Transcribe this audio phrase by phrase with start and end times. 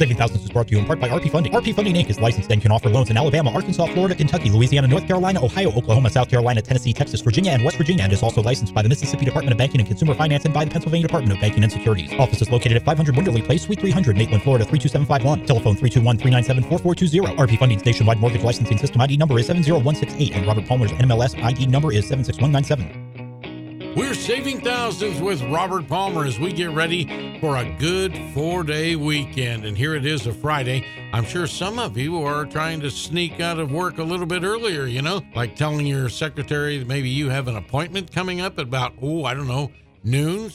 [0.00, 1.52] Saving Thousands is brought to you in part by RP Funding.
[1.52, 2.08] RP Funding Inc.
[2.08, 5.70] is licensed and can offer loans in Alabama, Arkansas, Florida, Kentucky, Louisiana, North Carolina, Ohio,
[5.72, 8.88] Oklahoma, South Carolina, Tennessee, Texas, Virginia, and West Virginia, and is also licensed by the
[8.88, 11.70] Mississippi Department of Banking and Consumer Finance and by the Pennsylvania Department of Banking and
[11.70, 12.14] Securities.
[12.14, 15.44] Office is located at 500 Winderley Place, Suite 300, Maitland, Florida 32751.
[15.44, 17.36] Telephone 321-397-4420.
[17.36, 21.66] RP Funding's nationwide mortgage licensing system ID number is 70168, and Robert Palmer's NMLS ID
[21.66, 22.99] number is 76197.
[23.96, 28.94] We're saving thousands with Robert Palmer as we get ready for a good four day
[28.94, 29.64] weekend.
[29.64, 30.86] And here it is, a Friday.
[31.12, 34.44] I'm sure some of you are trying to sneak out of work a little bit
[34.44, 38.60] earlier, you know, like telling your secretary that maybe you have an appointment coming up
[38.60, 39.72] at about, oh, I don't know,
[40.04, 40.52] noon.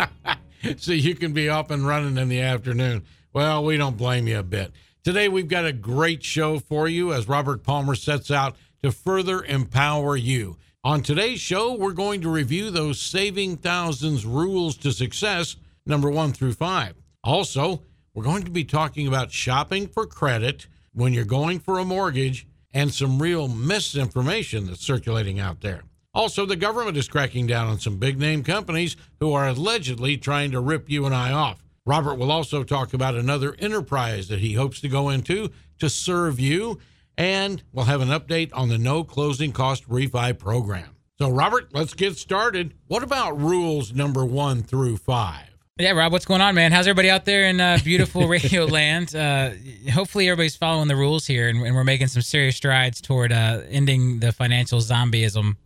[0.76, 3.02] so you can be up and running in the afternoon.
[3.32, 4.72] Well, we don't blame you a bit.
[5.02, 9.42] Today, we've got a great show for you as Robert Palmer sets out to further
[9.42, 10.58] empower you.
[10.88, 16.32] On today's show, we're going to review those saving thousands rules to success, number one
[16.32, 16.94] through five.
[17.22, 17.82] Also,
[18.14, 22.46] we're going to be talking about shopping for credit when you're going for a mortgage
[22.72, 25.82] and some real misinformation that's circulating out there.
[26.14, 30.52] Also, the government is cracking down on some big name companies who are allegedly trying
[30.52, 31.62] to rip you and I off.
[31.84, 36.40] Robert will also talk about another enterprise that he hopes to go into to serve
[36.40, 36.78] you
[37.18, 40.96] and we'll have an update on the no closing cost refi program.
[41.18, 42.74] So, Robert, let's get started.
[42.86, 45.48] What about rules number one through five?
[45.80, 46.70] Yeah, Rob, what's going on, man?
[46.72, 49.14] How's everybody out there in uh, beautiful radio land?
[49.14, 49.50] Uh,
[49.92, 53.62] hopefully, everybody's following the rules here, and, and we're making some serious strides toward uh,
[53.68, 55.56] ending the financial zombieism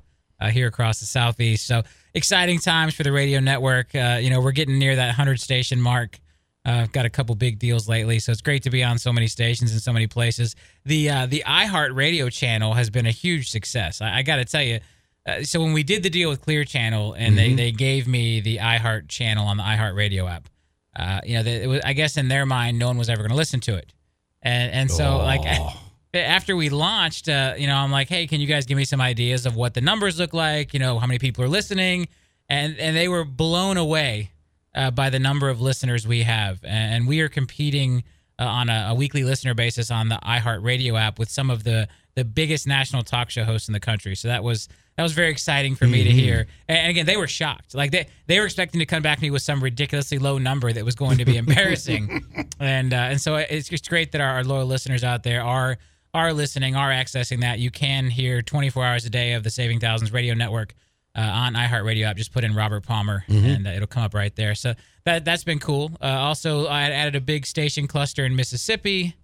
[0.41, 1.67] uh, here across the southeast.
[1.67, 1.83] So,
[2.15, 3.95] exciting times for the radio network.
[3.95, 6.19] Uh, you know, we're getting near that 100 station mark.
[6.65, 9.13] I've uh, got a couple big deals lately, so it's great to be on so
[9.13, 10.55] many stations in so many places.
[10.85, 14.01] The uh, the iHeart Radio channel has been a huge success.
[14.01, 14.79] I, I got to tell you.
[15.27, 17.57] Uh, so when we did the deal with Clear Channel and mm-hmm.
[17.57, 20.49] they, they gave me the iHeart channel on the iHeart Radio app,
[20.97, 23.31] uh, you know, they, was, I guess in their mind, no one was ever going
[23.31, 23.93] to listen to it,
[24.41, 25.25] and and so oh.
[25.25, 25.41] like
[26.15, 29.01] after we launched, uh, you know, I'm like, hey, can you guys give me some
[29.01, 30.75] ideas of what the numbers look like?
[30.75, 32.07] You know, how many people are listening,
[32.49, 34.31] and and they were blown away
[34.75, 38.05] uh, by the number of listeners we have, and we are competing
[38.39, 41.89] uh, on a, a, weekly listener basis on the iHeartRadio app with some of the
[42.15, 44.15] the biggest national talk show hosts in the country.
[44.15, 46.17] So that was that was very exciting for me mm-hmm.
[46.17, 46.47] to hear.
[46.69, 47.75] And again, they were shocked.
[47.75, 50.73] Like they they were expecting to come back to me with some ridiculously low number
[50.73, 52.25] that was going to be embarrassing.
[52.59, 55.79] and uh, and so it's just great that our, our loyal listeners out there are
[56.15, 57.59] are listening, are accessing that.
[57.59, 60.75] You can hear 24 hours a day of the Saving Thousands Radio Network
[61.15, 62.17] uh, on iHeartRadio app.
[62.17, 63.47] Just put in Robert Palmer, mm-hmm.
[63.47, 64.55] and uh, it'll come up right there.
[64.55, 64.75] So
[65.05, 65.91] that that's been cool.
[66.01, 69.15] Uh, also, I added a big station cluster in Mississippi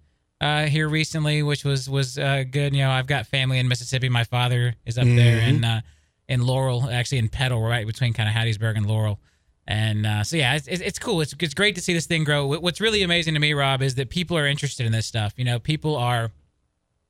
[0.41, 2.73] uh, here recently, which was was uh, good.
[2.73, 4.09] You know, I've got family in Mississippi.
[4.09, 5.15] My father is up mm-hmm.
[5.15, 5.81] there in uh,
[6.27, 9.19] in Laurel, actually in Petal, right between kind of Hattiesburg and Laurel.
[9.65, 11.21] And so yeah, it's, it's cool.
[11.21, 12.47] It's it's great to see this thing grow.
[12.59, 15.33] What's really amazing to me, Rob, is that people are interested in this stuff.
[15.37, 16.31] You know, people are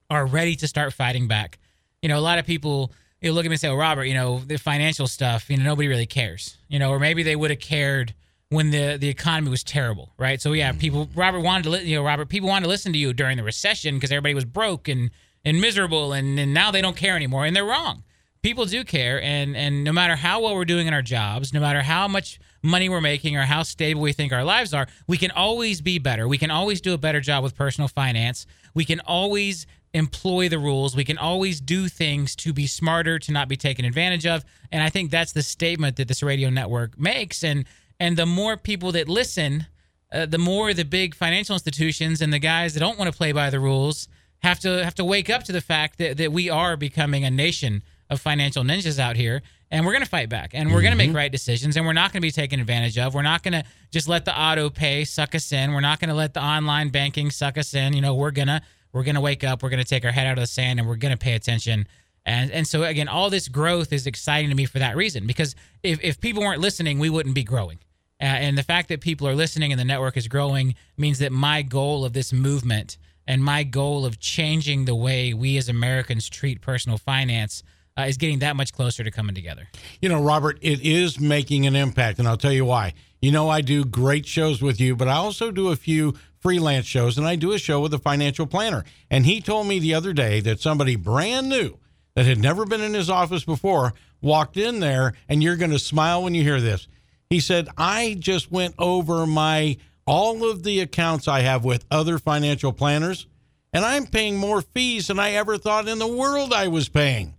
[0.09, 1.57] are ready to start fighting back.
[2.01, 2.91] You know, a lot of people
[3.21, 5.49] you look at me and say, "Oh, Robert, you know the financial stuff.
[5.49, 6.57] You know nobody really cares.
[6.67, 8.13] You know, or maybe they would have cared
[8.49, 10.41] when the the economy was terrible, right?
[10.41, 10.79] So yeah, mm-hmm.
[10.79, 11.09] people.
[11.15, 13.43] Robert wanted to, li- you know, Robert, people wanted to listen to you during the
[13.43, 15.11] recession because everybody was broke and
[15.45, 18.03] and miserable, and and now they don't care anymore, and they're wrong.
[18.41, 21.59] People do care, and and no matter how well we're doing in our jobs, no
[21.59, 25.17] matter how much money we're making or how stable we think our lives are, we
[25.17, 26.27] can always be better.
[26.27, 28.45] We can always do a better job with personal finance.
[28.73, 30.95] We can always employ the rules.
[30.95, 34.45] We can always do things to be smarter, to not be taken advantage of.
[34.71, 37.43] And I think that's the statement that this radio network makes.
[37.43, 37.65] And
[37.99, 39.67] and the more people that listen,
[40.11, 43.31] uh, the more the big financial institutions and the guys that don't want to play
[43.31, 44.07] by the rules
[44.39, 47.31] have to have to wake up to the fact that, that we are becoming a
[47.31, 50.85] nation of financial ninjas out here and we're going to fight back and we're mm-hmm.
[50.85, 53.21] going to make right decisions and we're not going to be taken advantage of we're
[53.21, 56.15] not going to just let the auto pay suck us in we're not going to
[56.15, 58.61] let the online banking suck us in you know we're going to
[58.91, 59.63] we're going to wake up.
[59.63, 61.33] We're going to take our head out of the sand and we're going to pay
[61.33, 61.87] attention.
[62.25, 65.55] And and so again, all this growth is exciting to me for that reason because
[65.83, 67.79] if, if people weren't listening, we wouldn't be growing.
[68.21, 71.31] Uh, and the fact that people are listening and the network is growing means that
[71.31, 76.27] my goal of this movement and my goal of changing the way we as Americans
[76.27, 77.63] treat personal finance
[77.97, 79.67] uh, is getting that much closer to coming together.
[80.01, 82.93] You know, Robert, it is making an impact, and I'll tell you why.
[83.21, 86.85] You know, I do great shows with you, but I also do a few freelance
[86.85, 88.85] shows, and I do a show with a financial planner.
[89.09, 91.77] And he told me the other day that somebody brand new
[92.15, 95.79] that had never been in his office before walked in there, and you're going to
[95.79, 96.87] smile when you hear this.
[97.29, 102.17] He said, I just went over my all of the accounts I have with other
[102.17, 103.27] financial planners,
[103.71, 107.35] and I'm paying more fees than I ever thought in the world I was paying.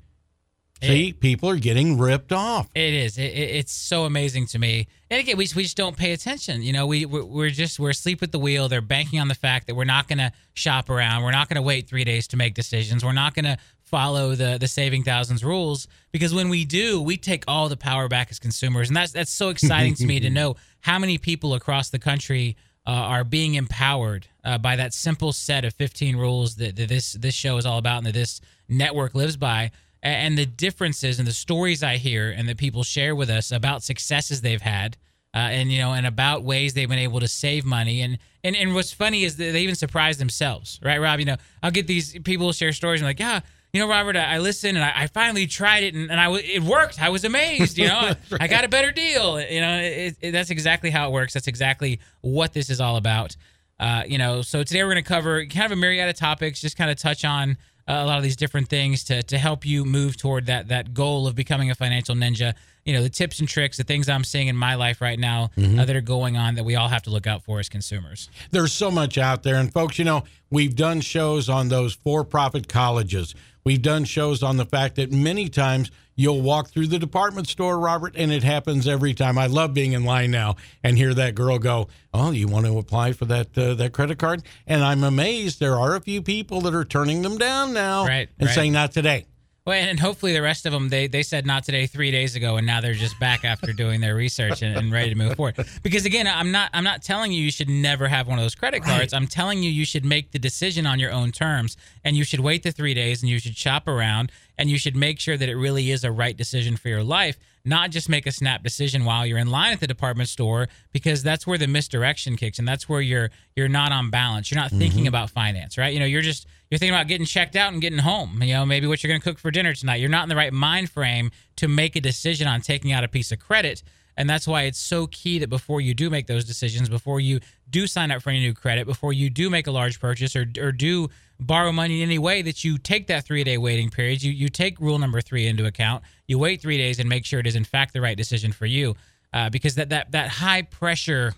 [0.82, 2.70] See, people are getting ripped off.
[2.74, 3.18] It is.
[3.18, 4.88] It, it, it's so amazing to me.
[5.10, 6.62] And again, we, we just don't pay attention.
[6.62, 8.68] You know, we we're, we're just we're asleep at the wheel.
[8.68, 11.22] They're banking on the fact that we're not going to shop around.
[11.22, 13.04] We're not going to wait three days to make decisions.
[13.04, 17.16] We're not going to follow the the saving thousands rules because when we do, we
[17.16, 20.30] take all the power back as consumers, and that's that's so exciting to me to
[20.38, 22.56] know how many people across the country
[22.86, 27.12] uh, are being empowered uh, by that simple set of 15 rules that, that this
[27.12, 29.70] this show is all about and that this network lives by
[30.02, 33.82] and the differences and the stories I hear and that people share with us about
[33.82, 34.96] successes they've had,
[35.34, 38.00] uh, and you know, and about ways they've been able to save money.
[38.00, 41.18] And and and what's funny is that they even surprise themselves, right, Rob?
[41.20, 43.40] You know, I'll get these people share stories and like, yeah.
[43.72, 46.24] You know, Robert, I, I listened and I, I, finally tried it and, and I
[46.24, 47.00] w- it worked.
[47.00, 47.78] I was amazed.
[47.78, 48.42] You know, I, right.
[48.42, 49.40] I got a better deal.
[49.40, 51.34] You know, it, it, that's exactly how it works.
[51.34, 53.36] That's exactly what this is all about.
[53.78, 56.60] Uh, you know, so today we're going to cover kind of a myriad of topics,
[56.60, 57.56] just kind of touch on
[57.86, 61.26] a lot of these different things to to help you move toward that that goal
[61.26, 62.54] of becoming a financial ninja.
[62.84, 65.50] You know, the tips and tricks, the things I'm seeing in my life right now
[65.56, 65.78] mm-hmm.
[65.78, 68.30] uh, that are going on that we all have to look out for as consumers.
[68.50, 72.68] There's so much out there, and folks, you know, we've done shows on those for-profit
[72.68, 73.34] colleges.
[73.64, 77.78] We've done shows on the fact that many times you'll walk through the department store,
[77.78, 79.38] Robert, and it happens every time.
[79.38, 82.76] I love being in line now and hear that girl go, "Oh, you want to
[82.76, 86.60] apply for that uh, that credit card?" And I'm amazed there are a few people
[86.62, 88.54] that are turning them down now right, and right.
[88.54, 89.26] saying, "Not today."
[89.70, 92.56] Well, and hopefully the rest of them they they said not today three days ago,
[92.56, 95.64] and now they're just back after doing their research and, and, ready to move forward.
[95.84, 98.56] Because again, I'm not I'm not telling you you should never have one of those
[98.56, 99.12] credit cards.
[99.12, 99.14] Right.
[99.14, 102.40] I'm telling you you should make the decision on your own terms, and you should
[102.40, 105.48] wait the three days, and you should shop around, and you should make sure that
[105.48, 109.04] it really is a right decision for your life not just make a snap decision
[109.04, 112.66] while you're in line at the department store because that's where the misdirection kicks and
[112.66, 115.08] that's where you're you're not on balance you're not thinking mm-hmm.
[115.08, 117.98] about finance right you know you're just you're thinking about getting checked out and getting
[117.98, 120.28] home you know maybe what you're going to cook for dinner tonight you're not in
[120.28, 123.82] the right mind frame to make a decision on taking out a piece of credit
[124.16, 127.40] and that's why it's so key that before you do make those decisions before you
[127.68, 130.46] do sign up for any new credit before you do make a large purchase or,
[130.58, 131.08] or do
[131.40, 134.22] borrow money in any way that you take that three day waiting period.
[134.22, 136.04] You you take rule number three into account.
[136.28, 138.66] You wait three days and make sure it is in fact the right decision for
[138.66, 138.94] you,
[139.32, 141.34] uh, because that that that high pressure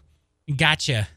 [0.56, 1.08] gotcha,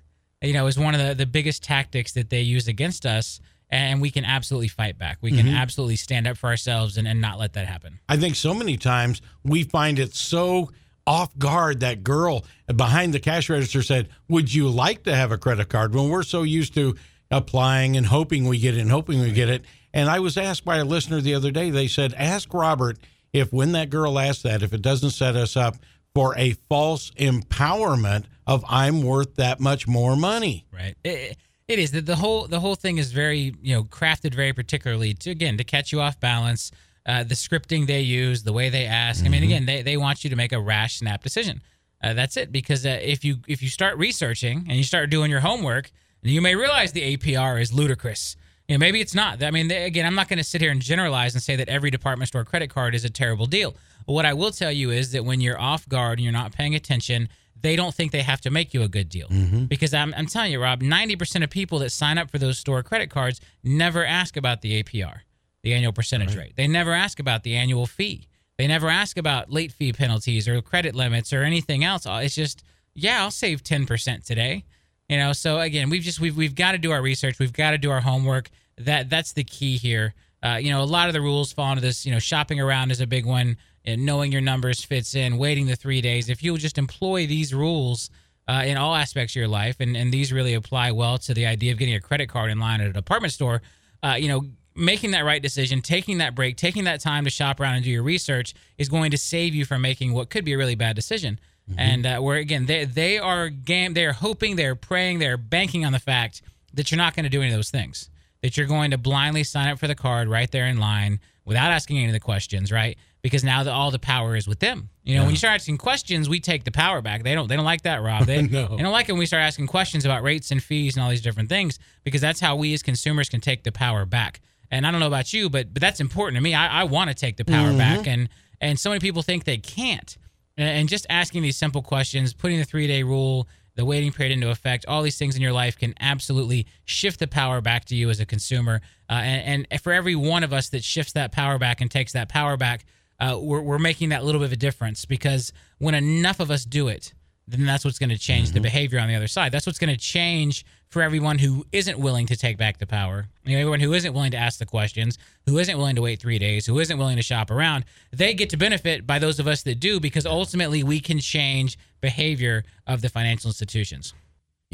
[0.42, 3.42] you know, is one of the the biggest tactics that they use against us.
[3.70, 5.18] And we can absolutely fight back.
[5.22, 5.56] We can mm-hmm.
[5.56, 8.00] absolutely stand up for ourselves and, and not let that happen.
[8.08, 10.70] I think so many times we find it so
[11.08, 15.38] off guard that girl behind the cash register said, Would you like to have a
[15.38, 15.94] credit card?
[15.94, 16.96] When we're so used to
[17.32, 19.66] applying and hoping we get it and hoping we get it.
[19.94, 22.98] And I was asked by a listener the other day, they said, ask Robert
[23.34, 25.76] if when that girl asked that, if it doesn't set us up
[26.14, 30.66] for a false empowerment of I'm worth that much more money.
[30.72, 30.96] Right.
[31.04, 31.92] It, it is.
[31.92, 35.58] The, the whole the whole thing is very, you know, crafted very particularly to again
[35.58, 36.72] to catch you off balance.
[37.08, 39.20] Uh, the scripting they use, the way they ask.
[39.20, 39.28] Mm-hmm.
[39.28, 39.52] I mean, mm-hmm.
[39.52, 41.62] again, they, they want you to make a rash snap decision.
[42.04, 42.52] Uh, that's it.
[42.52, 45.92] Because uh, if you if you start researching and you start doing your homework,
[46.22, 48.36] you may realize the APR is ludicrous.
[48.68, 49.44] You know, maybe it's not.
[49.44, 51.70] I mean, they, again, I'm not going to sit here and generalize and say that
[51.70, 53.76] every department store credit card is a terrible deal.
[54.08, 56.52] But what I will tell you is that when you're off guard and you're not
[56.52, 57.30] paying attention,
[57.66, 59.28] they don't think they have to make you a good deal.
[59.28, 59.66] Mm-hmm.
[59.66, 62.84] Because I'm, I'm telling you, Rob, 90% of people that sign up for those store
[62.84, 65.22] credit cards never ask about the APR,
[65.64, 66.46] the annual percentage right.
[66.46, 66.54] rate.
[66.56, 68.28] They never ask about the annual fee.
[68.60, 72.06] They never ask about late fee penalties or credit limits or anything else.
[72.08, 74.64] It's just, yeah, I'll save 10% today.
[75.10, 77.38] You know, so again, we've just we've we've got to do our research.
[77.38, 78.50] We've got to do our homework.
[78.78, 80.16] That that's the key here.
[80.42, 82.08] Uh, you know, a lot of the rules fall into this.
[82.08, 85.38] You know, shopping around is a big one, and knowing your numbers fits in.
[85.38, 86.30] Waiting the three days.
[86.30, 88.10] If you'll just employ these rules
[88.48, 91.46] uh, in all aspects of your life, and and these really apply well to the
[91.46, 93.62] idea of getting a credit card in line at a department store.
[94.04, 97.60] Uh, you know, making that right decision, taking that break, taking that time to shop
[97.60, 100.54] around and do your research is going to save you from making what could be
[100.54, 101.40] a really bad decision.
[101.70, 101.80] Mm-hmm.
[101.80, 105.94] And uh, where again they they are game they're hoping they're praying they're banking on
[105.94, 108.10] the fact that you're not going to do any of those things
[108.42, 111.72] that you're going to blindly sign up for the card right there in line without
[111.72, 114.88] asking any of the questions right because now the, all the power is with them
[115.04, 115.26] you know yeah.
[115.26, 117.82] when you start asking questions we take the power back they don't they don't like
[117.82, 118.68] that rob they, no.
[118.68, 121.10] they don't like it when we start asking questions about rates and fees and all
[121.10, 124.86] these different things because that's how we as consumers can take the power back and
[124.86, 127.16] i don't know about you but but that's important to me i, I want to
[127.16, 127.80] take the power mm-hmm.
[127.80, 128.30] back and
[128.62, 130.16] and so many people think they can't
[130.58, 134.50] and just asking these simple questions, putting the three day rule, the waiting period into
[134.50, 138.10] effect, all these things in your life can absolutely shift the power back to you
[138.10, 138.82] as a consumer.
[139.10, 142.14] Uh, and, and, for every one of us that shifts that power back and takes
[142.14, 142.86] that power back,
[143.20, 146.66] uh, we're, we're making that little bit of a difference because when enough of us
[146.66, 147.14] do it,
[147.48, 149.52] then that's what's going to change the behavior on the other side.
[149.52, 153.28] That's what's going to change for everyone who isn't willing to take back the power.
[153.44, 156.20] You know, everyone who isn't willing to ask the questions, who isn't willing to wait
[156.20, 157.86] three days, who isn't willing to shop around.
[158.12, 161.78] They get to benefit by those of us that do because ultimately we can change
[162.02, 164.14] behavior of the financial institutions.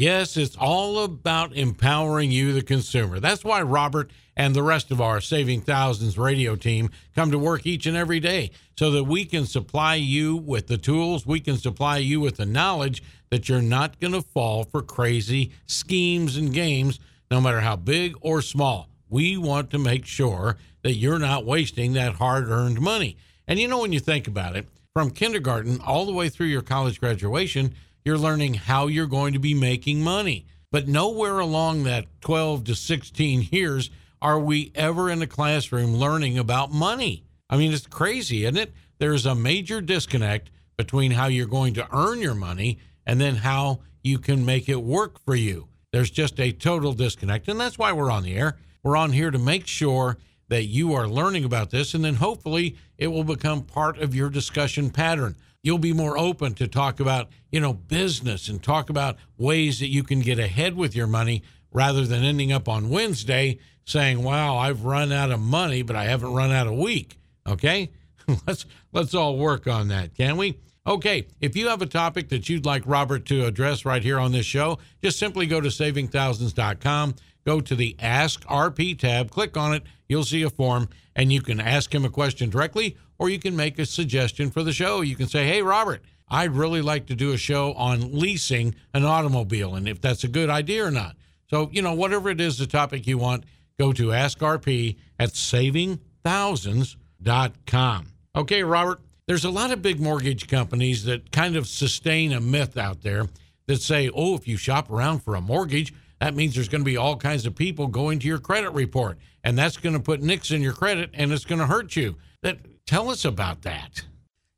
[0.02, 3.20] Yes, it's all about empowering you, the consumer.
[3.20, 7.68] That's why Robert and the rest of our Saving Thousands radio team come to work
[7.68, 11.56] each and every day so that we can supply you with the tools, we can
[11.56, 16.52] supply you with the knowledge that you're not going to fall for crazy schemes and
[16.52, 18.90] games, no matter how big or small.
[19.08, 23.18] We want to make sure that you're not wasting that hard earned money.
[23.48, 26.64] And you know, when you think about it, from kindergarten all the way through your
[26.64, 30.46] college graduation, you're learning how you're going to be making money.
[30.72, 33.90] But nowhere along that 12 to 16 years
[34.22, 37.24] are we ever in a classroom learning about money.
[37.50, 38.74] I mean, it's crazy, isn't it?
[38.98, 43.80] There's a major disconnect between how you're going to earn your money and then how
[44.04, 45.68] you can make it work for you.
[45.92, 47.48] There's just a total disconnect.
[47.48, 48.58] And that's why we're on the air.
[48.84, 50.18] We're on here to make sure
[50.48, 54.30] that you are learning about this, and then hopefully it will become part of your
[54.30, 59.18] discussion pattern you'll be more open to talk about, you know, business and talk about
[59.38, 63.60] ways that you can get ahead with your money rather than ending up on Wednesday
[63.86, 67.92] saying, "Wow, I've run out of money, but I haven't run out of week." Okay?
[68.48, 70.58] let's let's all work on that, can we?
[70.86, 74.32] Okay, if you have a topic that you'd like Robert to address right here on
[74.32, 77.16] this show, just simply go to savingthousands.com,
[77.46, 81.42] go to the Ask RP tab, click on it, you'll see a form, and you
[81.42, 85.02] can ask him a question directly or you can make a suggestion for the show.
[85.02, 89.06] You can say, hey, Robert, I'd really like to do a show on leasing an
[89.06, 91.16] automobile and if that's a good idea or not.
[91.48, 93.44] So, you know, whatever it is, the topic you want,
[93.78, 98.08] go to AskRP at savingthousands.com.
[98.36, 102.76] Okay, Robert, there's a lot of big mortgage companies that kind of sustain a myth
[102.76, 103.28] out there
[103.68, 106.86] that say, oh, if you shop around for a mortgage, that means there's going to
[106.86, 110.24] be all kinds of people going to your credit report, and that's going to put
[110.24, 112.18] nicks in your credit and it's going to hurt you.
[112.42, 112.58] That
[112.92, 114.04] Tell us about that.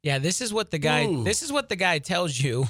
[0.02, 1.24] Yeah, this is what the guy Ooh.
[1.24, 2.66] this is what the guy tells you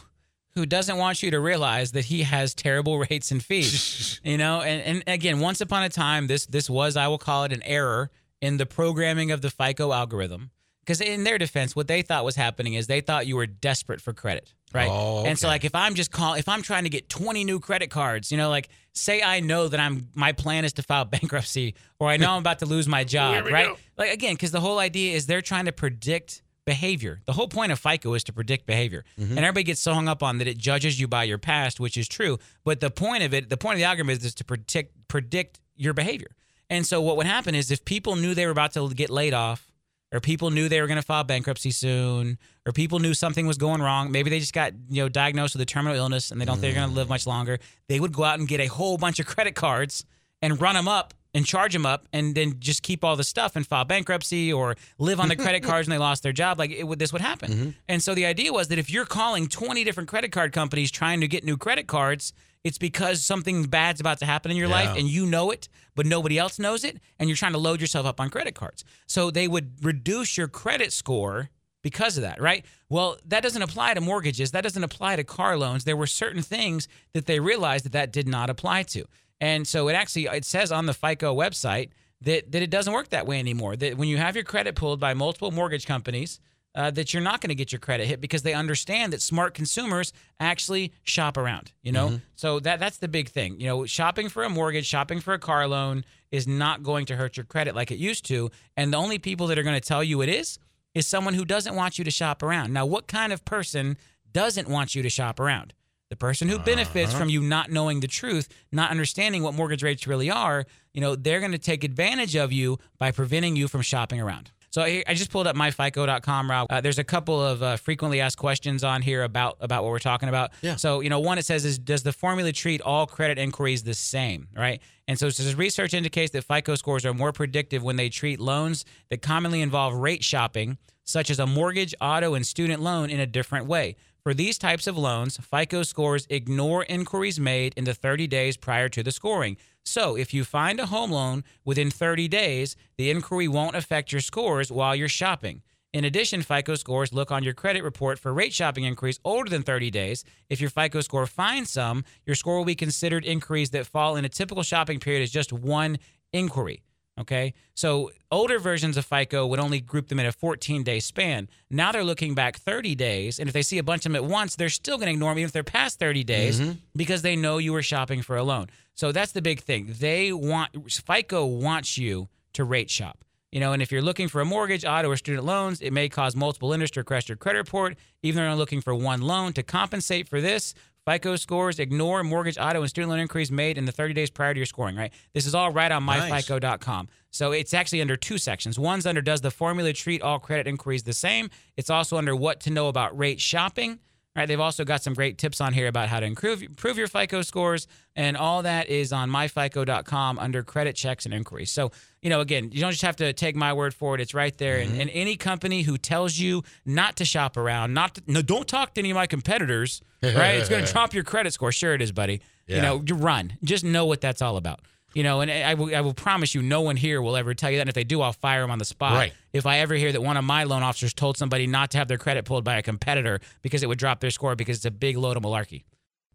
[0.56, 4.20] who doesn't want you to realize that he has terrible rates and fees.
[4.26, 7.46] you know, and, and again, once upon a time this this was I will call
[7.46, 10.52] it an error in the programming of the FICO algorithm.
[10.82, 14.02] Because in their defense, what they thought was happening is they thought you were desperate
[14.02, 14.90] for credit, right?
[14.92, 15.30] Oh, okay.
[15.30, 17.90] And so, like, if I'm just call, if I'm trying to get 20 new credit
[17.90, 21.76] cards, you know, like, say I know that I'm my plan is to file bankruptcy,
[22.00, 23.68] or I know I'm about to lose my job, right?
[23.68, 23.78] Go.
[23.98, 27.22] Like again, because the whole idea is they're trying to predict behavior.
[27.26, 29.04] The whole point of FICO is to predict behavior.
[29.20, 29.32] Mm-hmm.
[29.38, 31.98] And everybody gets so hung up on that it judges you by your past, which
[31.98, 32.40] is true.
[32.64, 35.60] But the point of it, the point of the algorithm is, is to predict predict
[35.76, 36.36] your behavior.
[36.70, 39.34] And so what would happen is if people knew they were about to get laid
[39.34, 39.73] off
[40.14, 43.58] or people knew they were going to file bankruptcy soon, or people knew something was
[43.58, 44.12] going wrong.
[44.12, 46.62] Maybe they just got you know diagnosed with a terminal illness and they don't mm.
[46.62, 47.60] think they're going to live much longer.
[47.90, 50.06] They would go out and get a whole bunch of credit cards
[50.42, 53.56] and run them up and charge them up, and then just keep all the stuff
[53.56, 56.60] and file bankruptcy or live on the credit cards when they lost their job.
[56.60, 57.52] Like it would, this would happen.
[57.52, 57.70] Mm-hmm.
[57.90, 61.22] And so the idea was that if you're calling 20 different credit card companies trying
[61.22, 64.76] to get new credit cards it's because something bad's about to happen in your yeah.
[64.76, 67.82] life and you know it, but nobody else knows it, and you're trying to load
[67.82, 68.84] yourself up on credit cards.
[69.06, 71.50] So they would reduce your credit score
[71.82, 72.66] because of that, right?
[72.90, 74.52] Well, that doesn't apply to mortgages.
[74.52, 75.84] That doesn't apply to car loans.
[75.84, 79.06] There were certain things that they realized that that did not apply to.
[79.42, 81.90] And so it actually it says on the FICO website
[82.22, 83.76] that that it doesn't work that way anymore.
[83.76, 86.40] That when you have your credit pulled by multiple mortgage companies,
[86.76, 89.54] uh, that you're not going to get your credit hit because they understand that smart
[89.54, 91.72] consumers actually shop around.
[91.82, 92.18] You know, mm-hmm.
[92.36, 93.60] so that that's the big thing.
[93.60, 97.16] You know, shopping for a mortgage, shopping for a car loan is not going to
[97.16, 98.50] hurt your credit like it used to.
[98.76, 100.58] And the only people that are going to tell you it is
[100.96, 102.74] is someone who doesn't want you to shop around.
[102.74, 103.98] Now, what kind of person
[104.32, 105.74] doesn't want you to shop around?
[106.10, 107.20] The person who benefits uh-huh.
[107.20, 111.16] from you not knowing the truth, not understanding what mortgage rates really are, you know,
[111.16, 114.52] they're going to take advantage of you by preventing you from shopping around.
[114.74, 116.66] So I, I just pulled up myfico.com, Rob.
[116.68, 120.00] Uh, there's a couple of uh, frequently asked questions on here about about what we're
[120.00, 120.50] talking about.
[120.64, 120.78] Yeah.
[120.78, 123.94] So you know, one it says is does the formula treat all credit inquiries the
[123.94, 124.82] same, right?
[125.08, 128.84] And so, so research indicates that FICO scores are more predictive when they treat loans
[129.12, 133.28] that commonly involve rate shopping, such as a mortgage, auto, and student loan, in a
[133.28, 133.96] different way.
[134.24, 138.88] For these types of loans, FICO scores ignore inquiries made in the 30 days prior
[138.88, 139.58] to the scoring.
[139.84, 144.22] So, if you find a home loan within 30 days, the inquiry won't affect your
[144.22, 145.62] scores while you're shopping.
[145.92, 149.62] In addition, FICO scores look on your credit report for rate shopping inquiries older than
[149.62, 150.24] 30 days.
[150.50, 154.24] If your FICO score finds some, your score will be considered inquiries that fall in
[154.24, 155.98] a typical shopping period as just one
[156.32, 156.82] inquiry.
[157.20, 157.54] Okay.
[157.76, 161.48] So older versions of FICO would only group them in a 14 day span.
[161.70, 163.40] Now they're looking back 30 days.
[163.40, 165.32] And if they see a bunch of them at once, they're still going to ignore
[165.32, 166.72] them even if they're past 30 days mm-hmm.
[166.96, 168.68] because they know you were shopping for a loan.
[168.96, 169.94] So that's the big thing.
[170.00, 173.24] They want, FICO wants you to rate shop.
[173.52, 176.10] You know, and if you're looking for a mortgage, auto, or student loans, it may
[176.10, 179.54] cause multiple lenders to request your credit report, even though they're looking for one loan.
[179.54, 180.74] To compensate for this,
[181.06, 184.54] FICO scores ignore mortgage, auto, and student loan inquiries made in the 30 days prior
[184.54, 185.12] to your scoring, right?
[185.34, 186.46] This is all right on Nice.
[186.48, 187.10] myfico.com.
[187.30, 188.80] So it's actually under two sections.
[188.80, 191.50] One's under does the formula treat all credit inquiries the same?
[191.76, 194.00] It's also under what to know about rate shopping.
[194.36, 197.08] Right, they've also got some great tips on here about how to improve, improve your
[197.08, 197.86] FICO scores,
[198.16, 201.72] and all that is on myfico.com under credit checks and inquiries.
[201.72, 204.34] So, you know, again, you don't just have to take my word for it; it's
[204.34, 204.78] right there.
[204.80, 205.20] And, and mm-hmm.
[205.20, 209.02] any company who tells you not to shop around, not to, no, don't talk to
[209.02, 210.56] any of my competitors, right?
[210.56, 211.72] It's going to drop your credit score.
[211.72, 212.42] Sure, it is, buddy.
[212.66, 213.58] You know, you run.
[213.64, 214.80] Just know what that's all about.
[215.14, 217.70] You know, and I will, I will promise you, no one here will ever tell
[217.70, 217.82] you that.
[217.82, 219.14] And if they do, I'll fire them on the spot.
[219.14, 219.34] Right.
[219.52, 222.08] If I ever hear that one of my loan officers told somebody not to have
[222.08, 224.92] their credit pulled by a competitor because it would drop their score because it's a
[224.92, 225.84] big load of malarkey.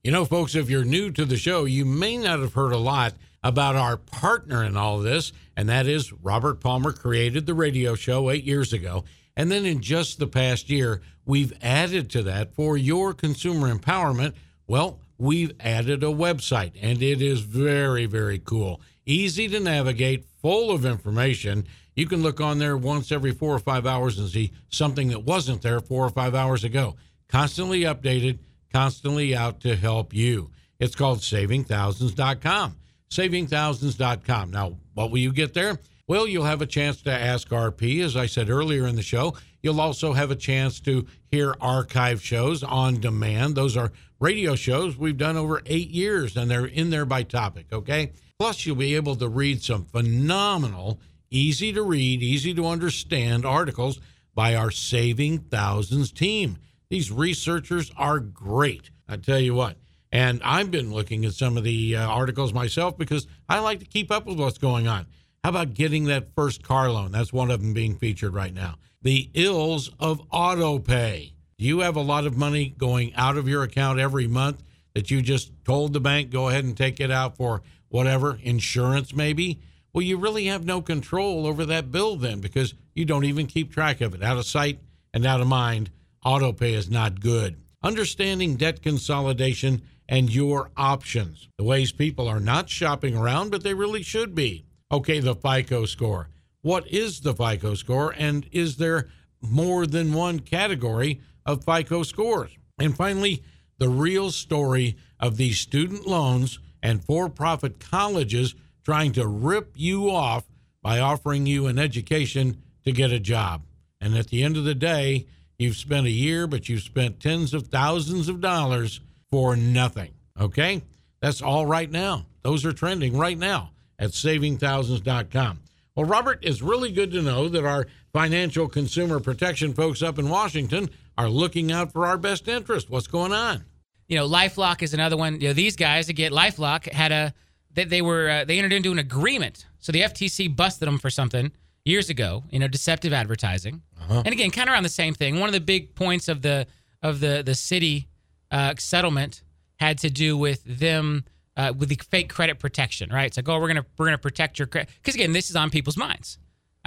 [0.04, 2.78] You know, folks, if you're new to the show, you may not have heard a
[2.78, 7.94] lot about our partner in all this, and that is Robert Palmer created the radio
[7.94, 9.04] show eight years ago.
[9.36, 14.34] And then in just the past year, we've added to that for your consumer empowerment.
[14.66, 18.80] Well, we've added a website, and it is very, very cool.
[19.04, 21.66] Easy to navigate, full of information.
[21.96, 25.24] You can look on there once every four or five hours and see something that
[25.24, 26.96] wasn't there four or five hours ago.
[27.28, 28.38] Constantly updated,
[28.72, 30.50] constantly out to help you.
[30.78, 32.76] It's called savingthousands.com.
[33.10, 34.50] Savingthousands.com.
[34.50, 35.78] Now, what will you get there?
[36.06, 39.34] Well, you'll have a chance to ask RP, as I said earlier in the show.
[39.62, 43.56] You'll also have a chance to hear archive shows on demand.
[43.56, 47.66] Those are radio shows we've done over eight years, and they're in there by topic,
[47.72, 48.12] okay?
[48.38, 54.00] Plus, you'll be able to read some phenomenal, easy to read, easy to understand articles
[54.34, 56.58] by our Saving Thousands team.
[56.90, 58.90] These researchers are great.
[59.08, 59.76] I tell you what.
[60.10, 63.84] And I've been looking at some of the uh, articles myself because I like to
[63.84, 65.06] keep up with what's going on.
[65.44, 67.12] How about getting that first car loan?
[67.12, 68.76] That's one of them being featured right now.
[69.02, 71.34] The ills of auto pay.
[71.60, 74.62] You have a lot of money going out of your account every month
[74.94, 79.12] that you just told the bank go ahead and take it out for whatever, insurance
[79.12, 79.58] maybe?
[79.92, 83.72] Well, you really have no control over that bill then because you don't even keep
[83.72, 84.22] track of it.
[84.22, 84.78] Out of sight
[85.12, 85.90] and out of mind,
[86.24, 87.56] auto pay is not good.
[87.82, 91.48] Understanding debt consolidation and your options.
[91.58, 94.64] The ways people are not shopping around, but they really should be.
[94.92, 96.28] Okay, the FICO score.
[96.62, 99.08] What is the FICO score, and is there
[99.40, 102.56] more than one category of FICO scores?
[102.78, 103.42] And finally,
[103.78, 110.10] the real story of these student loans and for profit colleges trying to rip you
[110.10, 110.44] off
[110.82, 113.62] by offering you an education to get a job.
[114.00, 115.26] And at the end of the day,
[115.58, 120.12] you've spent a year, but you've spent tens of thousands of dollars for nothing.
[120.40, 120.82] Okay?
[121.20, 122.26] That's all right now.
[122.42, 125.60] Those are trending right now at savingthousands.com.
[125.96, 130.28] Well, Robert, it's really good to know that our financial consumer protection folks up in
[130.28, 132.88] Washington are looking out for our best interest.
[132.88, 133.64] What's going on?
[134.06, 135.40] You know, LifeLock is another one.
[135.40, 137.34] You know, these guys to get LifeLock had a
[137.74, 139.66] they, they were uh, they entered into an agreement.
[139.80, 141.52] So the FTC busted them for something
[141.84, 142.44] years ago.
[142.50, 143.82] You know, deceptive advertising.
[144.08, 145.40] And again, kind of around the same thing.
[145.40, 146.66] One of the big points of the
[147.02, 148.06] of the the Citi
[148.50, 149.42] uh, settlement
[149.76, 151.24] had to do with them
[151.56, 153.26] uh, with the fake credit protection, right?
[153.26, 155.68] It's like, oh, we're gonna we're gonna protect your credit because again, this is on
[155.68, 156.38] people's minds.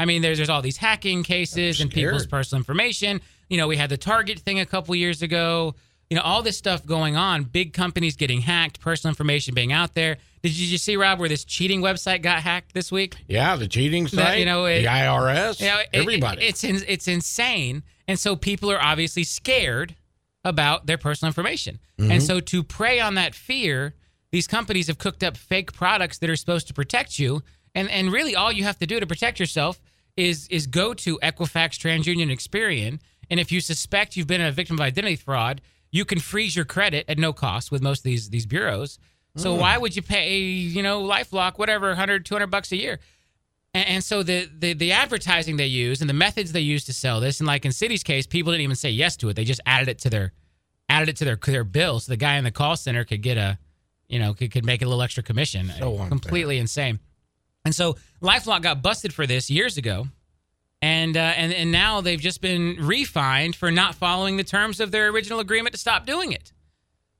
[0.02, 3.22] I mean, there's there's all these hacking cases and people's personal information.
[3.50, 5.76] You know, we had the Target thing a couple years ago.
[6.10, 7.44] You know, all this stuff going on.
[7.44, 10.18] Big companies getting hacked, personal information being out there.
[10.42, 13.16] Did you see Rob where this cheating website got hacked this week?
[13.28, 16.42] Yeah, the cheating site, you know, it- the IRS, You know, it- everybody.
[16.42, 19.96] it- it's in, it's insane, and so people are obviously scared
[20.44, 22.12] about their personal information, Mm-hmm.
[22.12, 23.94] and so to prey on that fear,
[24.32, 27.44] these companies have cooked up fake products that are supposed to protect you,
[27.76, 29.80] and and really all you have to do to protect yourself
[30.18, 34.76] is is go to Equifax, TransUnion, Experian, and if you suspect you've been a victim
[34.76, 38.30] of identity fraud, you can freeze your credit at no cost with most of these
[38.30, 39.00] these bureaus.
[39.38, 39.60] So mm.
[39.60, 43.00] why would you pay, you know, LifeLock, whatever, 100, 200 bucks a year?
[43.74, 46.94] And, and so the, the the advertising they use and the methods they use to
[46.94, 49.46] sell this, and like in Citi's case, people didn't even say yes to it; they
[49.46, 50.34] just added it to their
[50.90, 53.38] added it to their their bill, so the guy in the call center could get
[53.38, 53.58] a,
[54.10, 55.72] you know, could, could make a little extra commission.
[55.80, 56.10] So unfair.
[56.10, 57.00] Completely insane.
[57.66, 60.08] And so LifeLock got busted for this years ago,
[60.82, 64.92] and uh, and and now they've just been refined for not following the terms of
[64.92, 66.52] their original agreement to stop doing it.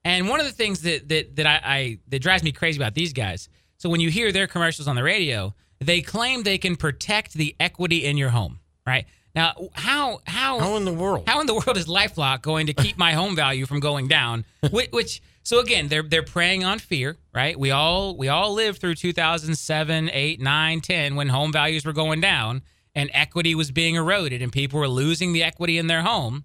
[0.04, 2.96] And one of the things that that that I, I that drives me crazy about
[2.96, 3.50] these guys.
[3.78, 7.56] So when you hear their commercials on the radio, They claim they can protect the
[7.60, 9.06] equity in your home, right?
[9.34, 11.28] Now, how how How in the world?
[11.28, 14.46] how in the world is LifeLock going to keep my home value from going down?
[14.72, 17.58] Which, which so again, they're they're preying on fear, right?
[17.60, 22.22] We all we all lived through 2007, 8, 9, 10 when home values were going
[22.22, 22.62] down
[22.94, 26.44] and equity was being eroded and people were losing the equity in their home.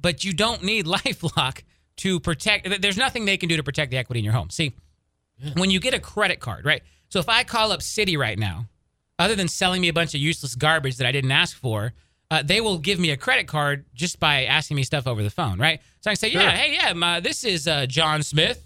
[0.00, 1.62] But you don't need LifeLock
[1.98, 4.50] to protect there's nothing they can do to protect the equity in your home.
[4.50, 4.74] See,
[5.54, 6.82] when you get a credit card, right?
[7.08, 8.66] So if I call up Citi right now,
[9.18, 11.94] other than selling me a bunch of useless garbage that I didn't ask for,
[12.30, 15.30] uh, they will give me a credit card just by asking me stuff over the
[15.30, 15.80] phone, right?
[16.00, 18.62] So I can say, yeah, hey, yeah, my, this is uh, John Smith.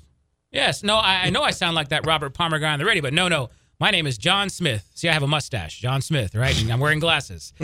[0.50, 3.02] Yes, no, I, I know I sound like that Robert Palmer guy on the radio,
[3.02, 4.90] but no, no, my name is John Smith.
[4.94, 6.60] See, I have a mustache, John Smith, right?
[6.60, 7.52] And I'm wearing glasses.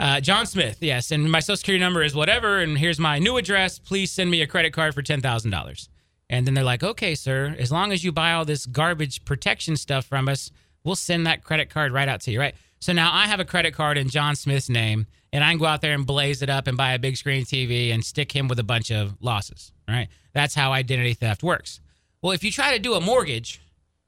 [0.00, 3.36] Uh, John Smith, yes, and my social security number is whatever, and here's my new
[3.36, 3.80] address.
[3.80, 5.88] Please send me a credit card for ten thousand dollars.
[6.30, 9.76] And then they're like, okay, sir, as long as you buy all this garbage protection
[9.76, 10.52] stuff from us,
[10.84, 12.54] we'll send that credit card right out to you, right?
[12.78, 15.66] So now I have a credit card in John Smith's name, and I can go
[15.66, 18.48] out there and blaze it up and buy a big screen TV and stick him
[18.48, 20.08] with a bunch of losses, right?
[20.32, 21.80] That's how identity theft works.
[22.22, 23.60] Well, if you try to do a mortgage,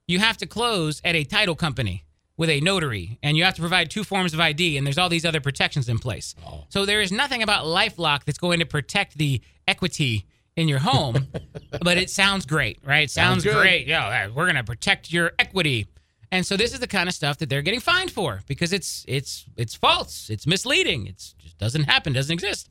[0.07, 2.05] you have to close at a title company
[2.37, 5.11] with a notary, and you have to provide two forms of ID, and there's all
[5.11, 6.35] these other protections in place.
[6.71, 10.25] So there is nothing about LifeLock that's going to protect the equity
[10.57, 11.29] in your home,
[11.83, 13.05] but it sounds great, right?
[13.05, 13.87] It sounds, Sounds great.
[13.87, 15.87] Yeah, we're going to protect your equity.
[16.33, 19.05] And so this is the kind of stuff that they're getting fined for because it's
[19.09, 22.69] it's it's false, it's misleading, it's just doesn't happen, doesn't exist.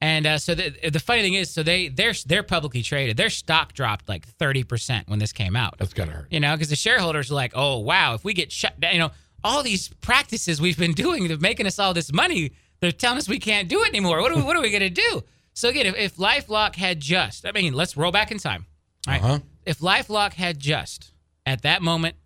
[0.00, 3.16] And uh, so the the funny thing is, so they they're they're publicly traded.
[3.16, 5.76] Their stock dropped like thirty percent when this came out.
[5.78, 6.32] That's gotta hurt.
[6.32, 8.98] You know, because the shareholders are like, oh wow, if we get shut down, you
[8.98, 9.10] know,
[9.44, 12.52] all these practices we've been doing, they're making us all this money.
[12.80, 14.20] They're telling us we can't do it anymore.
[14.22, 15.22] What are we, what are we gonna do?
[15.52, 18.66] So again, if, if LifeLock had just, I mean, let's roll back in time.
[19.06, 19.22] All right.
[19.22, 19.38] Uh-huh.
[19.66, 21.12] If LifeLock had just
[21.44, 22.16] at that moment,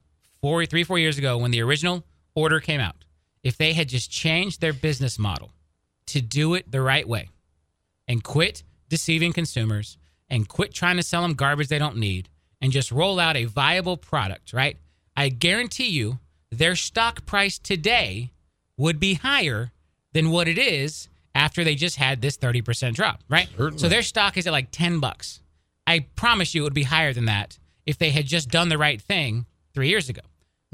[0.45, 2.05] four, three, four years ago, when the original
[2.35, 3.07] order came out,
[3.43, 5.51] if they had just changed their business model
[6.07, 7.31] to do it the right way
[8.07, 9.97] and quit deceiving consumers
[10.29, 12.29] and quit trying to sell them garbage they don't need
[12.61, 14.77] and just roll out a viable product, right?
[15.17, 16.19] I guarantee you
[16.51, 18.31] their stock price today
[18.77, 19.73] would be higher
[20.13, 23.49] than what it is after they just had this 30% drop, right?
[23.57, 23.79] Certainly.
[23.79, 25.41] So their stock is at like 10 bucks.
[25.87, 28.77] I promise you it would be higher than that if they had just done the
[28.77, 30.21] right thing 3 years ago.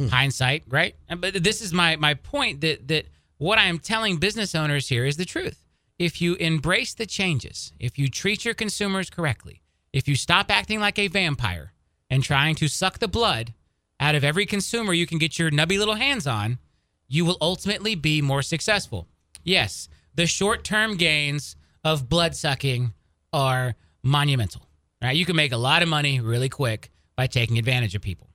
[0.01, 0.09] Hmm.
[0.09, 0.95] Hindsight, right?
[1.15, 3.05] But this is my my point that that
[3.37, 5.63] what I am telling business owners here is the truth.
[5.99, 9.61] If you embrace the changes, if you treat your consumers correctly,
[9.93, 11.75] if you stop acting like a vampire
[12.09, 13.53] and trying to suck the blood
[14.01, 16.59] out of every consumer you can get your nubby little hands on,
[17.07, 19.07] you will ultimately be more successful.
[19.45, 22.95] Yes, the short-term gains of blood sucking
[23.35, 24.63] are monumental.
[25.03, 25.15] Right?
[25.15, 28.30] You can make a lot of money really quick by taking advantage of people.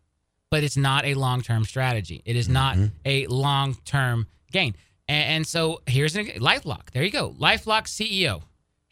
[0.55, 2.21] But it's not a long-term strategy.
[2.23, 4.73] It is not a long-term gain.
[5.05, 6.91] And, and so here's an LifeLock.
[6.93, 7.31] There you go.
[7.37, 8.41] LifeLock CEO.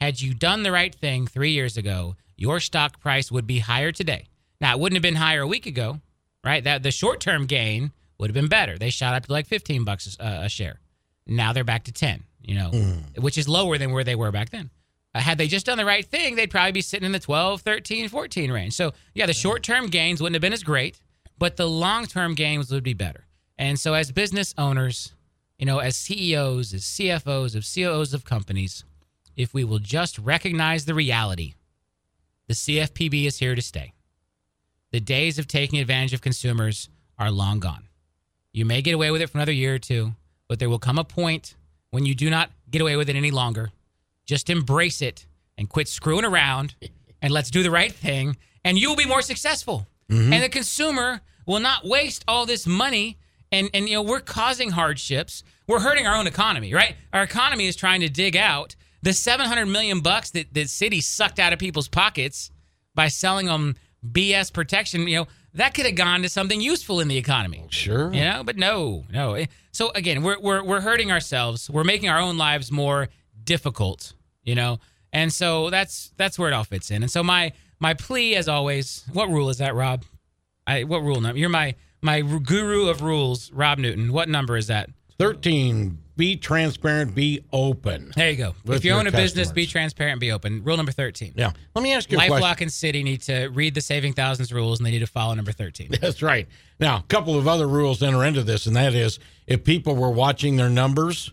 [0.02, 3.94] Had you done the right thing 3 years ago, your stock price would be higher
[3.94, 4.28] today.
[4.60, 6.02] Now, it wouldn't have been higher a week ago,
[6.44, 6.62] right?
[6.62, 8.78] That the short-term gain would have been better.
[8.78, 10.82] They shot up to like 15 bucks a, a share.
[11.26, 12.72] Now they're back to 10, you know,
[13.18, 14.70] which is lower than where they were back then.
[15.16, 17.62] Uh, had they just done the right thing, they'd probably be sitting in the 12,
[17.62, 18.74] 13, 14 range.
[18.74, 21.00] So, yeah, the short term gains wouldn't have been as great,
[21.38, 23.26] but the long term gains would be better.
[23.58, 25.14] And so, as business owners,
[25.58, 28.84] you know, as CEOs, as CFOs, of COOs of companies,
[29.36, 31.54] if we will just recognize the reality,
[32.48, 33.94] the CFPB is here to stay.
[34.92, 37.88] The days of taking advantage of consumers are long gone.
[38.52, 40.14] You may get away with it for another year or two,
[40.48, 41.56] but there will come a point
[41.90, 43.72] when you do not get away with it any longer.
[44.26, 45.26] Just embrace it
[45.58, 46.76] and quit screwing around
[47.22, 49.88] and let's do the right thing, and you will be more successful.
[50.34, 53.18] And the consumer will not waste all this money.
[53.52, 55.44] And, and you know we're causing hardships.
[55.68, 56.96] We're hurting our own economy, right?
[57.14, 61.40] Our economy is trying to dig out the 700 million bucks that the Citi sucked
[61.40, 62.52] out of people's pockets
[62.96, 63.76] by selling them
[64.12, 65.08] BS protection.
[65.08, 67.66] You know that could have gone to something useful in the economy.
[67.70, 68.12] Sure.
[68.12, 69.34] You know, but no, no.
[69.36, 71.70] Eh, So again, we're we're we're hurting ourselves.
[71.70, 73.10] We're making our own lives more
[73.44, 74.14] difficult.
[74.44, 74.80] You know,
[75.14, 77.04] and so that's that's where it all fits in.
[77.04, 80.06] And so my my plea, as always, what rule is that, Rob?
[80.66, 81.38] I what rule number?
[81.38, 84.14] You're my my guru of rules, Rob Newton.
[84.14, 84.90] What number is that?
[85.20, 86.00] 13.
[86.16, 88.14] Be transparent, be open.
[88.16, 88.56] There you go.
[88.68, 89.72] If you own a business, be customers.
[89.72, 90.64] transparent, be open.
[90.64, 91.34] Rule number thirteen.
[91.36, 91.52] Yeah.
[91.74, 92.38] let me ask you a question.
[92.38, 95.34] LifeLock and Citi need to read the Saving Thousands rules, and they need to follow
[95.34, 95.90] number thirteen.
[96.02, 96.48] That's right.
[96.80, 99.18] Now, a couple of other rules enter into this, and that is
[99.48, 101.32] if people were watching their numbers,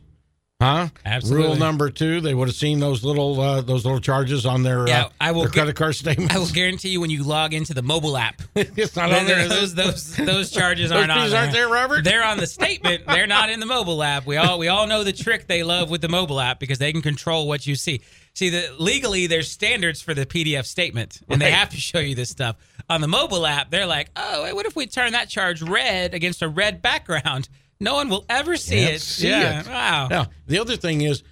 [0.61, 0.89] Huh?
[1.07, 1.47] Absolutely.
[1.47, 4.87] Rule number two: they would have seen those little uh, those little charges on their
[4.87, 6.35] Yeah, uh, I will their credit card statements.
[6.35, 9.49] I will guarantee you when you log into the mobile app, it's not on there.
[9.49, 11.41] those those those charges Those aren't on there.
[11.41, 12.05] aren't there, Robert?
[12.05, 13.07] They're on the statement.
[13.07, 14.27] They're not in the mobile app.
[14.27, 16.93] We all we all know the trick they love with the mobile app because they
[16.93, 18.03] can control what you see.
[18.35, 22.15] See, the legally there's standards for the PDF statement, and they have to show you
[22.15, 22.57] this stuff.
[22.91, 26.43] On the mobile app, they're like, oh, what if we turn that charge red against
[26.43, 27.49] a red background?
[27.81, 29.01] No one will ever see Can't it.
[29.01, 29.61] see yeah.
[29.61, 29.67] it.
[29.67, 30.09] Wow.
[30.09, 31.23] Now, the other thing is,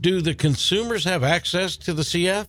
[0.00, 2.48] do the consumers have access to the CF?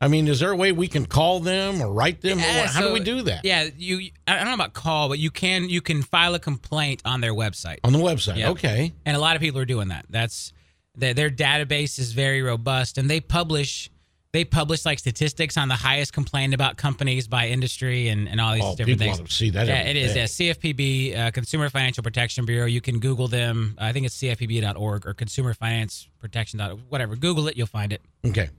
[0.00, 2.38] I mean, is there a way we can call them or write them?
[2.38, 3.44] Yeah, How do we do that?
[3.44, 4.10] Yeah, you.
[4.26, 7.32] I don't know about call, but you can you can file a complaint on their
[7.32, 7.78] website.
[7.84, 8.36] On the website.
[8.36, 8.50] Yep.
[8.50, 8.92] Okay.
[9.06, 10.04] and a lot of people are doing that.
[10.10, 10.52] That's
[10.94, 13.88] their, their database is very robust, and they publish
[14.34, 18.52] they publish like statistics on the highest complained about companies by industry and, and all
[18.52, 19.32] these Oh, different people things.
[19.34, 20.12] see that Yeah, it is.
[20.12, 20.20] day.
[20.20, 22.66] Yeah, CFPB, uh, Consumer Financial Protection Bureau.
[22.66, 23.76] You can Google them.
[23.78, 26.58] I think it's CFPB.org or Consumer Finance Protection.
[26.88, 27.14] Whatever.
[27.14, 28.02] Google it, you'll find it.
[28.26, 28.50] Okay.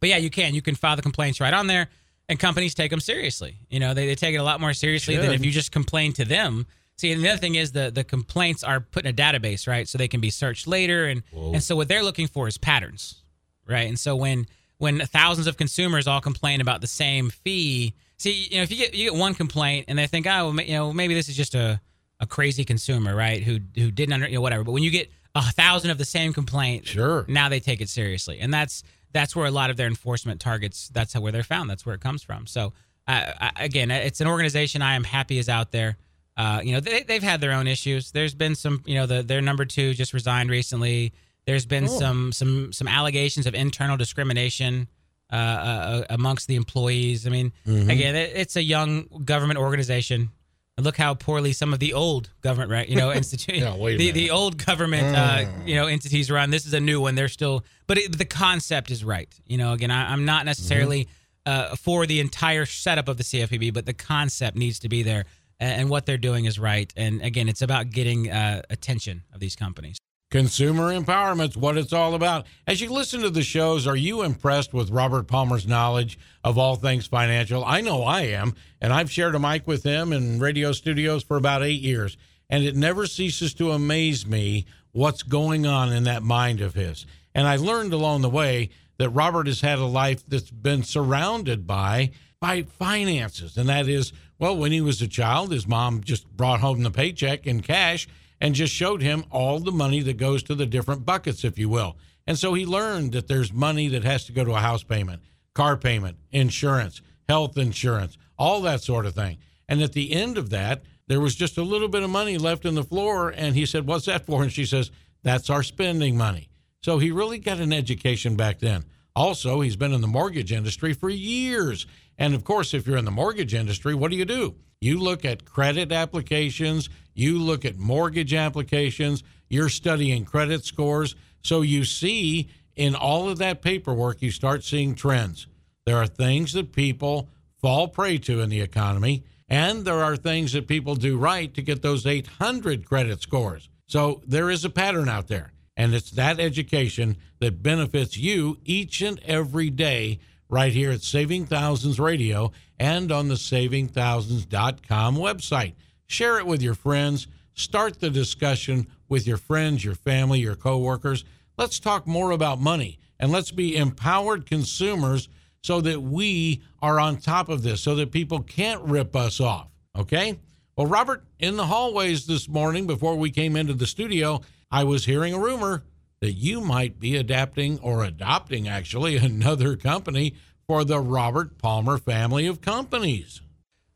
[0.00, 0.54] But yeah, you can.
[0.54, 1.88] You can file the complaints right on there,
[2.28, 3.58] and companies take them seriously.
[3.70, 6.12] You know, they, they take it a lot more seriously than if you just complain
[6.14, 6.66] to them.
[6.96, 9.86] See, and the other thing is the the complaints are put in a database, right?
[9.88, 13.22] So they can be searched later, and and so what they're looking for is patterns,
[13.68, 13.88] right?
[13.88, 14.46] And so when
[14.82, 18.76] when thousands of consumers all complain about the same fee, see, you know, if you
[18.76, 21.36] get you get one complaint and they think, oh, well, you know, maybe this is
[21.36, 21.80] just a
[22.18, 23.42] a crazy consumer, right?
[23.42, 24.64] Who who didn't under, you know, whatever.
[24.64, 27.24] But when you get a thousand of the same complaint, Sure.
[27.28, 30.88] now they take it seriously and that's that's where a lot of their enforcement targets
[30.92, 32.72] that's how where they're found that's where it comes from so
[33.06, 35.96] uh, I, again it's an organization i am happy is out there
[36.36, 39.22] uh, you know they, they've had their own issues there's been some you know the,
[39.22, 41.12] their number two just resigned recently
[41.46, 41.98] there's been Oh.
[41.98, 44.88] some some some allegations of internal discrimination
[45.32, 47.26] uh, uh, amongst the employees.
[47.26, 47.90] I mean Mm-hmm.
[47.90, 50.30] again it, it's a young government organization.
[50.78, 54.10] And look how poorly some of the old government right you know institute Yeah, the,
[54.10, 56.50] the old government uh, you know entities run.
[56.50, 57.14] This is a new one.
[57.14, 59.28] They're still but it, the concept is right.
[59.46, 61.08] You know again I, i'm not necessarily
[61.44, 65.24] uh, for the entire setup of the cfpb but the concept needs to be there.
[65.60, 66.90] And, and what they're doing is right.
[66.96, 69.98] And again it's about getting uh, attention of these companies
[70.32, 72.46] Consumer empowerment's what it's all about.
[72.66, 76.74] As you listen to the shows, are you impressed with Robert Palmer's knowledge of all
[76.74, 77.62] things financial?
[77.62, 81.36] I know I am, and I've shared a mic with him in radio studios for
[81.36, 82.16] about eight years,
[82.48, 87.04] and it never ceases to amaze me what's going on in that mind of his.
[87.34, 91.66] And I learned along the way that Robert has had a life that's been surrounded
[91.66, 96.26] by by finances, and that is, well, when he was a child, his mom just
[96.26, 98.08] brought home the paycheck in cash
[98.42, 101.68] and just showed him all the money that goes to the different buckets, if you
[101.68, 101.96] will.
[102.26, 105.22] And so he learned that there's money that has to go to a house payment,
[105.54, 109.38] car payment, insurance, health insurance, all that sort of thing.
[109.68, 112.64] And at the end of that, there was just a little bit of money left
[112.64, 113.30] in the floor.
[113.30, 114.42] And he said, What's that for?
[114.42, 114.90] And she says,
[115.22, 116.48] That's our spending money.
[116.82, 118.84] So he really got an education back then.
[119.14, 121.86] Also, he's been in the mortgage industry for years.
[122.18, 124.56] And of course, if you're in the mortgage industry, what do you do?
[124.82, 131.14] You look at credit applications, you look at mortgage applications, you're studying credit scores.
[131.40, 135.46] So you see in all of that paperwork, you start seeing trends.
[135.86, 137.28] There are things that people
[137.60, 141.62] fall prey to in the economy, and there are things that people do right to
[141.62, 143.68] get those 800 credit scores.
[143.86, 149.00] So there is a pattern out there, and it's that education that benefits you each
[149.00, 150.18] and every day
[150.52, 155.72] right here at Saving Thousands Radio and on the savingthousands.com website.
[156.06, 157.26] Share it with your friends.
[157.54, 161.24] Start the discussion with your friends, your family, your coworkers.
[161.56, 165.30] Let's talk more about money and let's be empowered consumers
[165.62, 169.68] so that we are on top of this, so that people can't rip us off.
[169.96, 170.38] Okay?
[170.76, 175.06] Well, Robert, in the hallways this morning before we came into the studio, I was
[175.06, 175.82] hearing a rumor
[176.22, 180.34] that you might be adapting or adopting actually another company
[180.66, 183.40] for the Robert Palmer family of companies.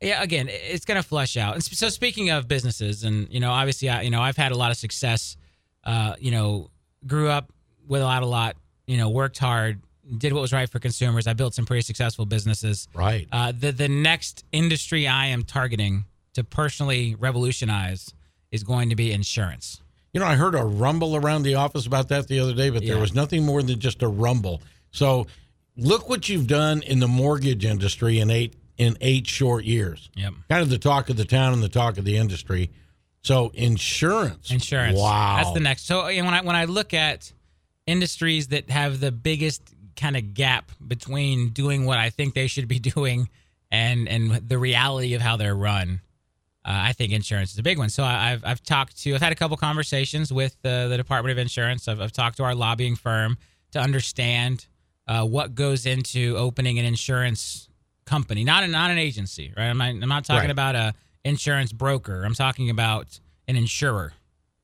[0.01, 3.49] yeah again it's going to flush out and so speaking of businesses and you know
[3.51, 5.37] obviously I, you know i've had a lot of success
[5.85, 6.69] uh, you know
[7.07, 7.51] grew up
[7.87, 9.79] without lot a lot, you know worked hard
[10.17, 13.27] did what was right for consumers i built some pretty successful businesses Right.
[13.31, 18.13] uh, the the next industry i am targeting to personally revolutionize
[18.51, 19.81] is going to be insurance
[20.13, 22.85] You know, I heard a rumble around the office about that the other day, but
[22.85, 24.61] there was nothing more than just a rumble.
[24.91, 25.27] So,
[25.75, 30.09] look what you've done in the mortgage industry in eight in eight short years.
[30.15, 30.33] Yep.
[30.49, 32.71] Kind of the talk of the town and the talk of the industry.
[33.23, 34.51] So, insurance.
[34.51, 34.97] Insurance.
[34.97, 35.37] Wow.
[35.37, 35.85] That's the next.
[35.85, 37.31] So when I when I look at
[37.85, 39.61] industries that have the biggest
[39.95, 43.29] kind of gap between doing what I think they should be doing
[43.69, 46.01] and and the reality of how they're run,
[46.69, 47.89] I think insurance is a big one.
[47.89, 51.31] So I, have I've talked to I've had a couple conversations with the, the Department
[51.31, 51.87] of Insurance.
[51.87, 53.37] I've, I've talked to our lobbying firm
[53.71, 54.67] to understand
[55.07, 57.69] uh, what goes into opening an insurance
[58.05, 59.67] company, not a, not an agency, right?
[59.69, 60.49] I'm not, I'm not talking Right.
[60.51, 62.23] about a insurance broker.
[62.23, 64.13] I'm talking about an insurer,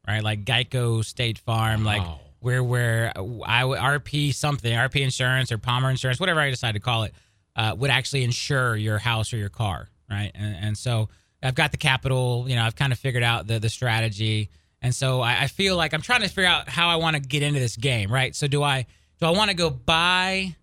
[0.07, 0.21] right?
[0.23, 2.01] Like Geico, State Farm, like
[2.39, 3.13] where where
[3.45, 7.13] I would- RP something, RP Insurance or Palmer Insurance, whatever I decide to call it,
[7.55, 10.31] uh, would actually insure your house or your car, right?
[10.35, 11.07] And, and so
[11.43, 14.49] I've got the capital, you know, I've kind of figured out the the strategy,
[14.81, 17.21] and so I, I feel like I'm trying to figure out how I want to
[17.21, 18.35] get into this game, right?
[18.35, 18.85] So do I
[19.19, 20.55] do I want to go buy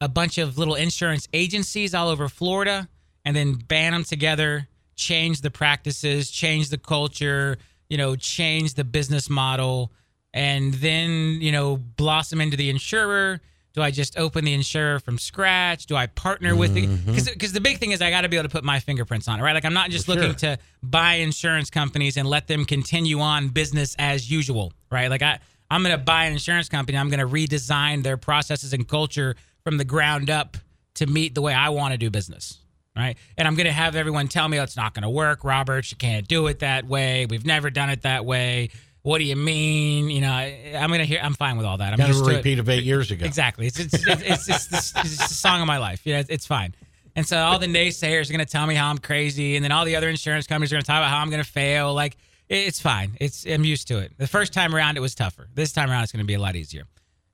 [0.00, 2.88] a bunch of little insurance agencies all over Florida
[3.24, 8.84] and then band them together, change the practices, change the culture, you know, change the
[8.84, 9.92] business model,
[10.32, 13.40] and then, you know, blossom into the insurer?
[13.74, 15.86] Do I just open the insurer from scratch?
[15.86, 17.12] Do I partner with the mm-hmm.
[17.12, 19.40] because the big thing is I got to be able to put my fingerprints on
[19.40, 19.52] it, right?
[19.52, 20.56] Like I'm not just Well, looking sure.
[20.56, 25.10] to buy insurance companies and let them continue on business as usual, right?
[25.10, 28.72] Like I I'm going to buy an insurance company, I'm going to redesign their processes
[28.72, 29.34] and culture
[29.64, 30.56] from the ground up
[30.94, 32.60] to meet the way I want to do business,
[32.96, 33.16] right?
[33.36, 35.90] And I'm going to have everyone tell me oh, it's not going to work, Robert.
[35.90, 37.26] You can't do it that way.
[37.26, 38.70] We've never done it that way.
[39.04, 40.08] What do you mean?
[40.08, 41.20] You know, I, I'm going to hear.
[41.22, 41.92] I'm fine with all that.
[41.92, 42.36] I'm Kind of used a to it.
[42.38, 43.26] repeat of eight years ago.
[43.26, 43.66] Exactly.
[43.66, 46.06] It's it's it's, it's, it's, it's, it's the song of my life.
[46.06, 46.74] Yeah, it's, it's fine.
[47.14, 49.72] And so all the naysayers are going to tell me how I'm crazy, and then
[49.72, 51.92] all the other insurance companies are going to talk about how I'm going to fail.
[51.92, 52.16] Like
[52.48, 53.16] it's fine.
[53.20, 54.12] It's I'm used to it.
[54.16, 55.48] The first time around it was tougher.
[55.54, 56.84] This time around it's going to be a lot easier.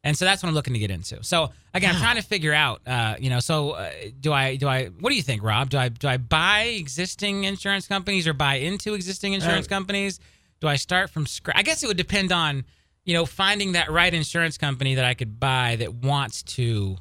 [0.02, 1.22] And so that's what I'm looking to get into.
[1.22, 4.66] So again, I'm trying to figure out, uh, you know, so uh, do I do
[4.66, 5.70] I what do you think, Rob?
[5.70, 10.18] Do I do I buy existing insurance companies or buy into existing insurance companies?
[10.60, 11.56] Do I start from scratch?
[11.58, 12.64] I guess it would depend on,
[13.04, 16.96] you know, finding that right insurance company that I could buy that wants to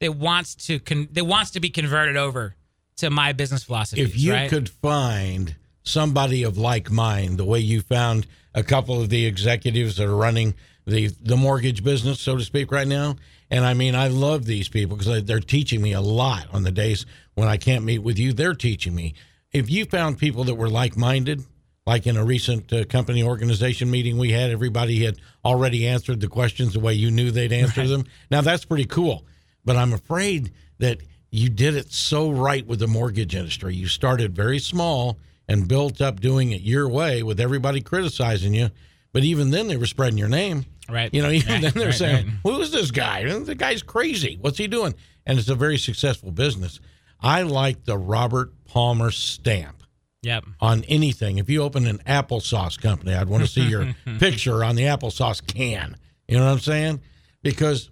[0.00, 2.56] that wants to con- that wants to be converted over
[2.96, 4.02] to my business philosophy.
[4.02, 4.50] if you right?
[4.50, 9.96] could find somebody of like mind, the way you found a couple of the executives
[9.96, 10.54] that are running
[10.86, 13.16] the the mortgage business, so to speak, right now.
[13.50, 16.70] And I mean, I love these people because they're teaching me a lot on the
[16.70, 18.32] days when I can't meet with you.
[18.32, 19.14] They're teaching me.
[19.52, 21.44] If you found people that were like minded,
[21.86, 26.28] like in a recent uh, company organization meeting we had, everybody had already answered the
[26.28, 28.04] questions the way you knew they'd answer them.
[28.30, 29.24] Now that's pretty cool.
[29.64, 30.98] But I'm afraid that
[31.30, 33.74] you did it so right with the mortgage industry.
[33.74, 35.18] You started very small
[35.48, 38.70] and built up doing it your way with everybody criticizing you.
[39.12, 40.64] But even then, they were spreading your name.
[40.88, 41.12] Right.
[41.12, 42.34] You know, even Right, then they're right, saying, right.
[42.44, 43.24] "Who is this guy?
[43.24, 44.38] The guy's crazy.
[44.40, 44.94] What's he doing?"
[45.26, 46.80] And it's a very successful business.
[47.20, 49.81] I like the Robert Palmer stamp
[50.22, 50.44] Yep.
[50.60, 51.38] on anything.
[51.38, 55.44] If you open an applesauce company, I'd want to see your picture on the applesauce
[55.44, 55.96] can.
[56.28, 57.00] You know what I'm saying?
[57.42, 57.90] Because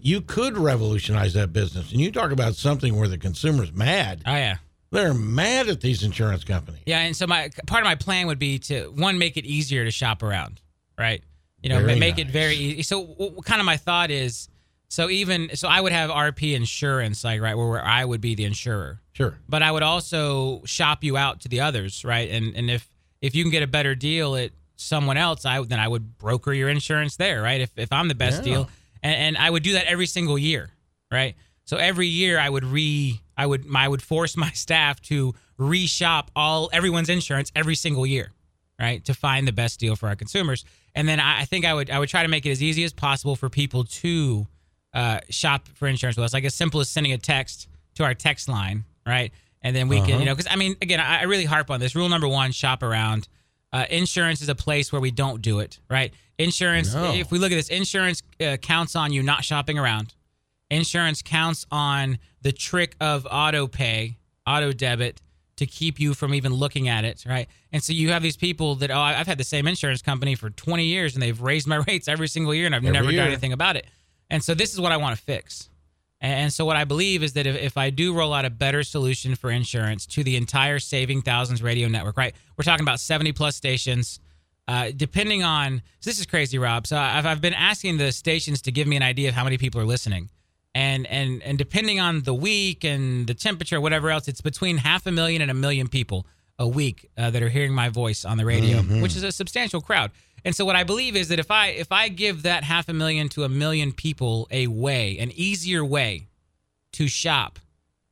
[0.00, 1.90] you could revolutionize that business.
[1.90, 4.22] And you talk about something where the consumer's mad.
[4.26, 4.56] Oh yeah.
[4.92, 6.82] They're mad at these insurance companies.
[6.86, 9.84] Yeah, and so my part of my plan would be to one make it easier
[9.84, 10.60] to shop around,
[10.96, 11.20] right?
[11.64, 12.82] You know, Very ma- make it very easy.
[12.82, 14.48] So, w- w- kind of my thought is,
[14.94, 18.34] so even so, I would have RP insurance, like right where, where I would be
[18.34, 19.36] the insurer, Sure.
[19.48, 22.30] but I would also shop you out to the others, right?
[22.30, 22.88] And and if
[23.20, 26.52] if you can get a better deal at someone else, I then I would broker
[26.52, 27.60] your insurance there, right?
[27.60, 28.52] If if I'm the best Yeah.
[28.52, 28.70] deal,
[29.02, 30.70] and, and I would do that every single year,
[31.10, 31.34] right?
[31.64, 36.28] So every year I would re I would I would force my staff to reshop
[36.36, 38.30] all everyone's insurance every single year,
[38.78, 39.04] right?
[39.06, 40.64] To find the best deal for our consumers.
[40.94, 42.84] And then I, I think I would I would try to make it as easy
[42.84, 44.46] as possible for people to
[44.94, 46.32] uh, shop for insurance with us.
[46.32, 49.32] Like as simple as sending a text to our text line, right?
[49.62, 51.80] And then we can, you know, because I mean, again, I, I really harp on
[51.80, 51.94] this.
[51.94, 53.28] Rule number one: shop around.
[53.72, 56.12] Uh, insurance is a place where we don't do it, right?
[56.38, 56.94] Insurance.
[56.94, 57.12] No.
[57.12, 60.14] If we look at this, insurance uh, counts on you not shopping around.
[60.70, 65.20] Insurance counts on the trick of auto pay, auto debit
[65.56, 67.48] to keep you from even looking at it, right?
[67.72, 70.50] And so you have these people that oh, I've had the same insurance company for
[70.50, 73.20] 20 years and they've raised my rates every single year and I've Every never year.
[73.20, 73.86] done anything about it.
[74.34, 75.70] And so this is what I want to fix.
[76.20, 78.82] And so what I believe is that if, if I do roll out a better
[78.82, 82.34] solution for insurance to the entire Saving Thousands radio network, right?
[82.56, 84.18] We're talking about 70 plus stations.
[84.66, 86.88] Uh, depending on so this is crazy, Rob.
[86.88, 89.56] So I've, I've been asking the stations to give me an idea of how many
[89.56, 90.30] people are listening,
[90.74, 95.06] and and and depending on the week and the temperature, whatever else, it's between half
[95.06, 96.26] a million and a million people
[96.58, 99.82] a week uh, that are hearing my voice on the radio, which is a substantial
[99.82, 100.10] crowd.
[100.44, 102.92] And so what I believe is that if I if I give that half a
[102.92, 106.28] million to a million people a way, an easier way
[106.92, 107.58] to shop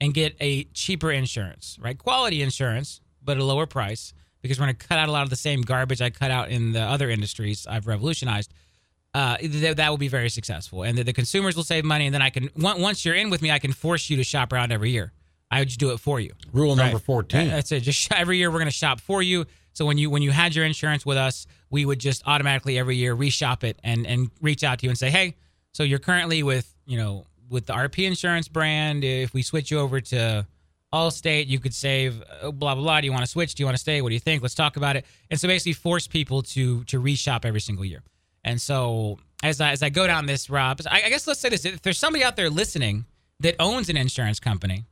[0.01, 1.97] and get a cheaper insurance, right?
[1.97, 5.31] Quality insurance, but a lower price because we're going to cut out a lot of
[5.31, 8.53] the same garbage I cut out in the other industries I've revolutionized.
[9.15, 12.07] Uh, th- that will be very successful, and the, the consumers will save money.
[12.07, 14.25] And then I can on- once you're in with me, I can force you to
[14.25, 15.13] shop around every year.
[15.51, 16.33] I would just do it for you.
[16.53, 17.49] Rule number 14.
[17.51, 17.81] That's it.
[17.81, 19.45] Just every year we're going to shop for you.
[19.75, 22.95] So when you when you had your insurance with us, we would just automatically every
[22.97, 25.35] year reshop it and and reach out to you and say, hey,
[25.73, 29.03] so you're currently with you know with the RP insurance brand.
[29.03, 30.47] If we switch you over to
[30.93, 33.01] Allstate, you could save uh, blah blah blah.
[33.01, 33.55] Do you want to switch?
[33.55, 34.03] Do you want to stay?
[34.03, 34.43] What do you think?
[34.43, 35.07] Let's talk about it.
[35.31, 38.03] And so basically force people to to reshop every single year.
[38.45, 41.49] And so as I as I go down this, Rob, I, I guess let's say
[41.49, 43.07] this: if there's somebody out there listening
[43.41, 44.85] that owns an insurance company,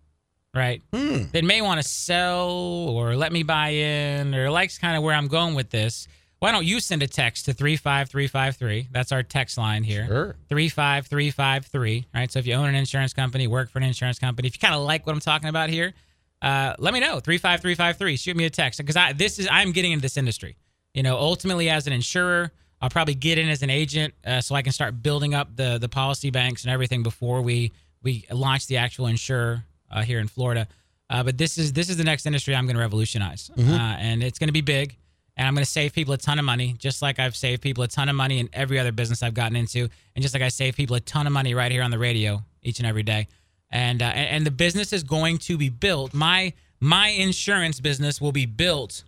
[0.55, 0.83] right?
[0.95, 1.25] Hmm.
[1.33, 5.15] that may want to sell or let me buy in or likes kind of where
[5.15, 6.09] I'm going with this,
[6.41, 8.89] why don't you send a text to 35353?
[8.91, 10.07] That's our text line here.
[10.07, 10.37] Sure.
[10.49, 12.33] 35353, right?
[12.33, 14.75] So if you own an insurance company, work for an insurance company, if you kind
[14.75, 15.93] of like what I'm talking about here,
[16.41, 17.21] uh, let me know.
[17.21, 18.17] 35353.
[18.17, 20.57] Shoot me a text because I this is I'm getting into this industry.
[20.95, 24.55] You know, ultimately as an insurer, I'll probably get in as an agent uh, so
[24.55, 27.73] I can start building up the the policy banks and everything before we
[28.03, 30.67] we launch the actual insurer uh, here in Florida.
[31.11, 34.23] Uh, but this is this is the next industry I'm going to revolutionize, uh, and
[34.23, 34.97] it's going to be big.
[35.37, 37.83] And I'm going to save people a ton of money, just like I've saved people
[37.85, 40.49] a ton of money in every other business I've gotten into, and just like I
[40.49, 43.27] save people a ton of money right here on the radio each and every day.
[43.71, 46.13] And uh, and, the business is going to be built.
[46.13, 49.05] My my insurance business will be built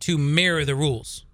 [0.00, 1.26] to mirror the rules.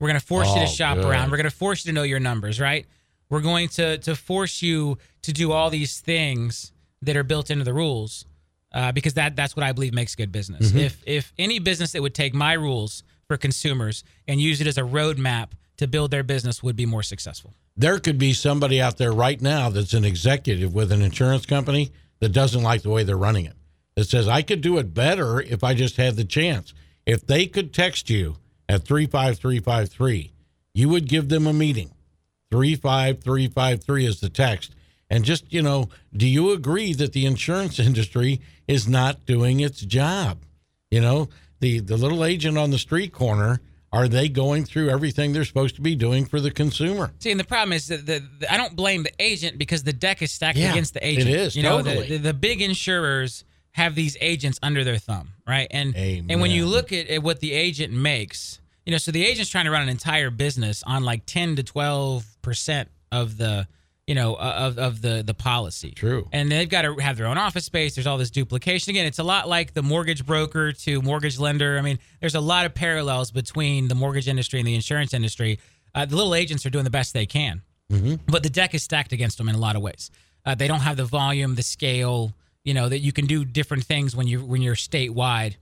[0.00, 1.04] We're going to force you Oh, to shop good.
[1.04, 1.30] around.
[1.30, 2.86] We're going to force you to know your numbers, right?
[3.28, 6.72] We're going to to force you to do all these things
[7.02, 8.24] that are built into the rules,
[8.72, 10.68] uh, because that that's what I believe makes good business.
[10.70, 10.78] Mm-hmm.
[10.78, 13.02] If if any business that would take my rules
[13.34, 17.02] for consumers and use it as a roadmap to build their business would be more
[17.02, 17.52] successful.
[17.76, 21.90] There could be somebody out there right now that's an executive with an insurance company
[22.20, 23.56] that doesn't like the way they're running it.
[23.96, 26.74] That says, I could do it better if I just had the chance.
[27.06, 28.36] If they could text you
[28.68, 30.32] at 35353,
[30.72, 31.90] you would give them a meeting.
[32.52, 34.76] 35353 is the text.
[35.10, 39.80] And just, you know, do you agree that the insurance industry is not doing its
[39.80, 40.44] job?
[40.92, 41.28] You know,
[41.64, 43.60] the, the little agent on the street corner,
[43.90, 47.12] are they going through everything they're supposed to be doing for the consumer?
[47.20, 49.92] See, and the problem is that the, the, I don't blame the agent because the
[49.92, 51.30] deck is stacked Yeah, against the it agent.
[51.30, 52.08] is, You know, the, totally.
[52.08, 55.66] the, the big insurers have these agents under their thumb, right?
[55.70, 59.24] And and when you look at, at what the agent makes, you know, so the
[59.24, 63.66] agent's trying to run an entire business on like ten to twelve percent of the,
[64.06, 65.92] you know, of of the the policy.
[65.92, 66.28] True.
[66.32, 67.94] And they've got to have their own office space.
[67.94, 68.90] There's all this duplication.
[68.90, 71.78] Again, it's a lot like the mortgage broker to mortgage lender.
[71.78, 75.58] I mean, there's a lot of parallels between the mortgage industry and the insurance industry.
[75.94, 77.62] Uh, the little agents are doing the best they can,
[78.26, 80.10] but the deck is stacked against them in a lot of ways.
[80.44, 82.34] Uh, they don't have the volume, the scale,
[82.64, 85.54] you know, that you can do different things when you when you're statewide,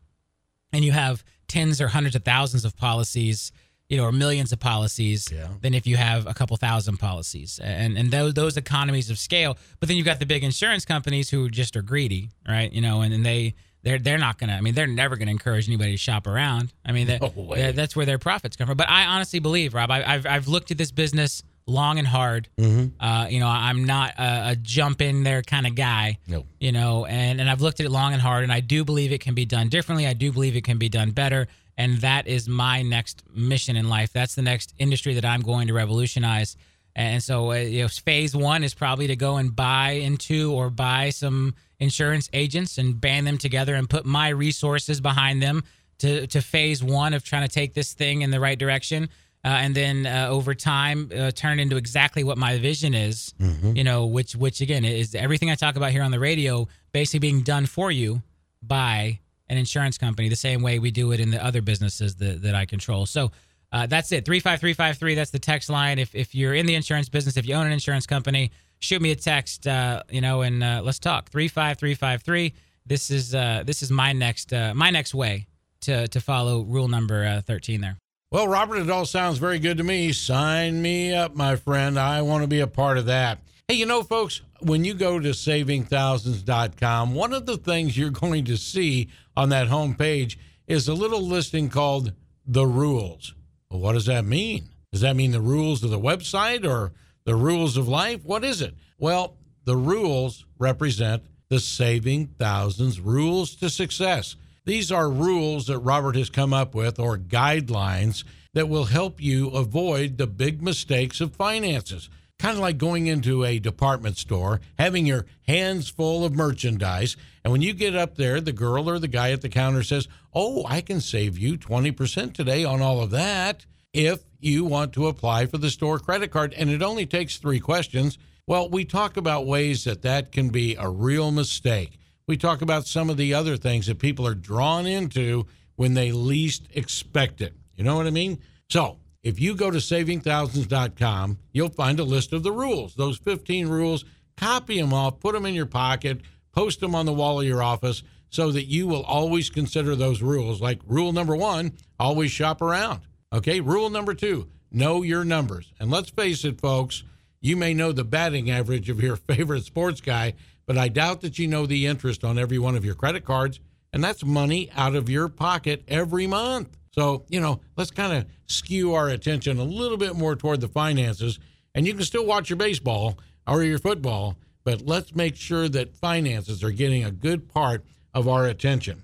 [0.72, 3.52] and you have tens or hundreds of thousands of policies,
[3.92, 5.48] you know, or millions of policies Yeah.
[5.60, 7.60] than if you have a couple thousand policies.
[7.62, 9.58] And and those those economies of scale.
[9.80, 12.72] But then you've got the big insurance companies who just are greedy, right?
[12.72, 14.54] You know, and, and they they're they're not gonna.
[14.54, 16.72] I mean, they're never gonna encourage anybody to shop around.
[16.86, 17.18] I mean, No
[17.54, 18.78] that- that's where their profits come from.
[18.78, 22.48] But I honestly believe, Rob, I, I've I've looked at this business long and hard.
[22.58, 26.18] Uh, you know, I'm not a, a jump in there kind of guy.
[26.60, 29.12] You know, and and I've looked at it long and hard, and I do believe
[29.12, 30.06] it can be done differently.
[30.06, 33.88] I do believe it can be done better, and that is my next mission in
[33.88, 34.12] life.
[34.12, 36.56] That's the next industry that I'm going to revolutionize.
[36.94, 40.68] And so, uh, you know, phase one is probably to go and buy into or
[40.68, 45.64] buy some insurance agents and band them together and put my resources behind them
[45.98, 49.08] to to phase one of trying to take this thing in the right direction.
[49.44, 53.34] Uh, and then uh, over time, uh, turn into exactly what my vision is.
[53.76, 57.20] You know, which which again is everything I talk about here on the radio, basically
[57.20, 58.22] being done for you
[58.62, 59.18] by
[59.52, 62.54] an insurance company, the same way we do it in the other businesses that, that
[62.54, 63.04] I control.
[63.04, 63.30] So
[63.70, 64.24] uh, that's it.
[64.24, 65.14] 35353.
[65.14, 65.98] That's the text line.
[65.98, 69.10] If, if you're in the insurance business, if you own an insurance company, shoot me
[69.10, 71.28] a text, uh, you know, and uh, let's talk.
[71.30, 72.54] 35353.
[72.86, 75.46] This is uh, this is my next uh, my next way
[75.82, 77.98] to to follow rule number uh, 13 there.
[78.32, 80.12] Well, Robert, it all sounds very good to me.
[80.12, 81.98] Sign me up, my friend.
[81.98, 83.40] I want to be a part of that.
[83.68, 88.44] Hey, you know, folks, when you go to savingthousands.com, one of the things you're going
[88.46, 90.36] to see on that homepage
[90.66, 92.12] is a little listing called
[92.46, 93.34] the rules.
[93.70, 94.68] Well, what does that mean?
[94.92, 96.92] Does that mean the rules of the website or
[97.24, 98.24] the rules of life?
[98.24, 98.74] What is it?
[98.98, 104.36] Well, the rules represent the Saving Thousands rules to success.
[104.64, 109.48] These are rules that Robert has come up with or guidelines that will help you
[109.50, 112.08] avoid the big mistakes of finances.
[112.42, 117.52] Kind of like going into a department store, having your hands full of merchandise, and
[117.52, 120.64] when you get up there, the girl or the guy at the counter says, Oh,
[120.66, 125.46] I can save you 20% today on all of that if you want to apply
[125.46, 126.52] for the store credit card.
[126.54, 128.18] And it only takes three questions.
[128.44, 131.96] Well, we talk about ways that that can be a real mistake.
[132.26, 136.10] we talk about some of the other things that people are drawn into when they
[136.10, 137.54] least expect it.
[137.76, 138.40] You know what I mean?
[138.68, 143.68] So if you go to savingthousands.com, you'll find a list of the rules, those 15
[143.68, 144.04] rules.
[144.36, 146.20] Copy them off, put them in your pocket,
[146.52, 150.22] post them on the wall of your office so that you will always consider those
[150.22, 150.60] rules.
[150.60, 153.02] Like rule number one, always shop around.
[153.32, 153.60] Okay.
[153.60, 155.72] Rule number two, know your numbers.
[155.78, 157.04] And let's face it, folks,
[157.40, 160.34] you may know the batting average of your favorite sports guy,
[160.66, 163.60] but I doubt that you know the interest on every one of your credit cards.
[163.92, 166.78] And that's money out of your pocket every month.
[166.94, 170.68] So, you know, let's kind of skew our attention a little bit more toward the
[170.68, 171.38] finances.
[171.74, 175.96] And you can still watch your baseball or your football, but let's make sure that
[175.96, 179.02] finances are getting a good part of our attention.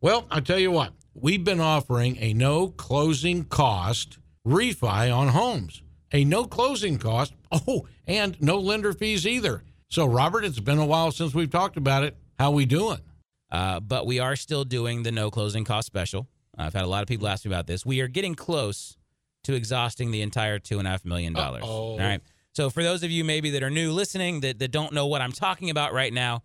[0.00, 5.82] Well, I tell you what, we've been offering a no closing cost refi on homes,
[6.12, 7.34] a no closing cost.
[7.50, 9.62] Oh, and no lender fees either.
[9.88, 12.14] So, Robert, it's been a while since we've talked about it.
[12.38, 12.98] How we doing?
[13.50, 16.28] Uh, but we are still doing the no closing cost special.
[16.58, 17.86] Uh, I've had a lot of people ask me about this.
[17.86, 18.96] We are getting close
[19.44, 21.62] to exhausting the entire two and a half million dollars.
[21.64, 22.20] All right.
[22.52, 25.20] So for those of you maybe that are new listening that, that don't know what
[25.22, 26.42] I'm talking about right now,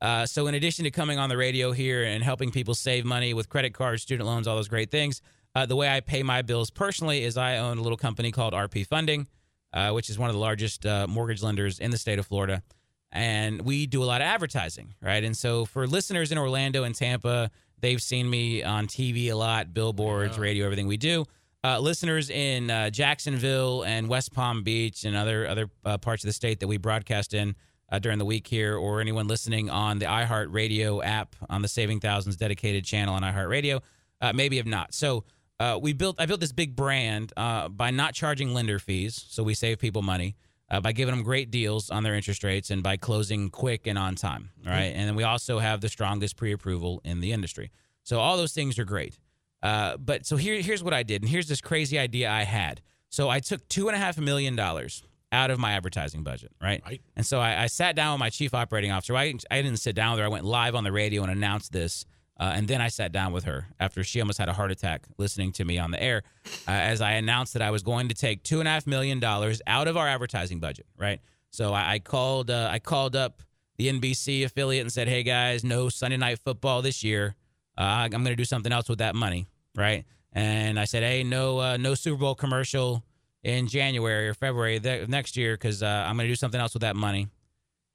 [0.00, 3.34] uh, so in addition to coming on the radio here and helping people save money
[3.34, 5.22] with credit cards, student loans, all those great things,
[5.54, 8.52] uh, the way I pay my bills personally is I own a little company called
[8.52, 9.26] RP Funding,
[9.72, 12.62] uh, which is one of the largest uh, mortgage lenders in the state of Florida.
[13.10, 15.24] And we do a lot of advertising, right?
[15.24, 17.50] And so for listeners in Orlando and Tampa,
[17.86, 21.24] they've seen me on TV a lot, billboards, radio, everything we do.
[21.62, 25.68] Uh, listeners in uh, Jacksonville and West Palm Beach and other other
[25.98, 27.54] parts of the state that we broadcast in,
[27.90, 32.00] uh, during the week here, or anyone listening on the iHeartRadio app on the Saving
[32.00, 33.80] Thousands dedicated channel on iHeartRadio,
[34.20, 34.92] uh, maybe have not.
[34.92, 35.24] So
[35.60, 39.44] uh, we built, I built this big brand uh, by not charging lender fees, so
[39.44, 40.34] we save people money.
[40.68, 43.96] Uh, by giving them great deals on their interest rates and by closing quick and
[43.96, 44.90] on time, right?
[44.90, 44.98] Mm-hmm.
[44.98, 47.70] And then we also have the strongest pre-approval in the industry.
[48.02, 49.16] So all those things are great.
[49.62, 52.80] Uh, but so here, here's what I did, and here's this crazy idea I had.
[53.08, 55.02] So I took two and a half million dollars
[55.32, 56.82] out of my advertising budget, right?
[56.84, 57.00] right.
[57.16, 59.16] And so I, I, sat down with my chief operating officer.
[59.16, 60.26] I, I didn't sit down with her.
[60.26, 62.04] I went live on the radio and announced this.
[62.38, 65.06] Uh, and then I sat down with her after she almost had a heart attack
[65.16, 66.22] listening to me on the air
[66.68, 69.20] uh, as I announced that I was going to take two and a half million
[69.20, 71.20] dollars out of our advertising budget, right?
[71.50, 73.42] So I, I called uh, I called up
[73.78, 77.36] the NBC affiliate and said, "Hey guys, no Sunday night football this year.
[77.78, 81.22] Uh, I'm going to do something else with that money, right?" And I said, "Hey,
[81.24, 83.02] no uh, no Super Bowl commercial."
[83.46, 86.80] in January or February next year because uh, I'm going to do something else with
[86.80, 87.28] that money.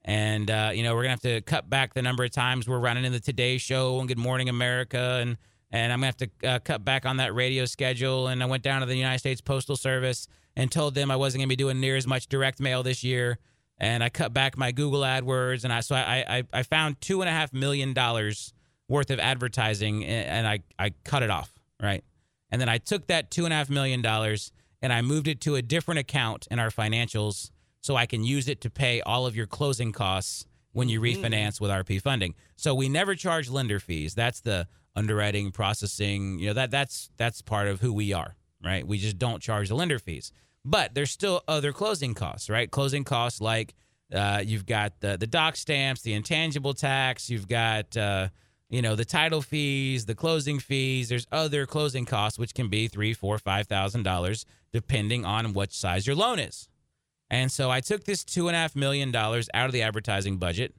[0.03, 2.67] And, uh, you know, we're going to have to cut back the number of times
[2.67, 5.19] we're running in the Today Show and Good Morning America.
[5.21, 5.37] And,
[5.71, 8.27] and I'm going to have to uh, cut back on that radio schedule.
[8.27, 11.41] And I went down to the United States Postal Service and told them I wasn't
[11.41, 13.37] going to be doing near as much direct mail this year.
[13.77, 15.63] And I cut back my Google AdWords.
[15.63, 18.53] And I, so I, I, I found two and a half million dollars
[18.87, 21.53] worth of advertising and I, I cut it off.
[21.81, 22.03] Right.
[22.51, 25.39] And then I took that two and a half million dollars and I moved it
[25.41, 27.51] to a different account in our financials
[27.81, 31.23] so I can use it to pay all of your closing costs when you mm-hmm.
[31.23, 32.35] refinance with RP funding.
[32.55, 34.15] So we never charge lender fees.
[34.15, 38.85] That's the underwriting, processing, you know, that that's that's part of who we are, right?
[38.85, 40.31] We just don't charge the lender fees.
[40.63, 42.69] But there's still other closing costs, right?
[42.69, 43.73] Closing costs like
[44.13, 48.29] uh, you've got the the doc stamps, the intangible tax, you've got uh,
[48.71, 52.87] you know the title fees the closing fees there's other closing costs which can be
[52.87, 56.69] three four five thousand dollars depending on what size your loan is
[57.31, 60.37] and so i took this two and a half million dollars out of the advertising
[60.37, 60.75] budget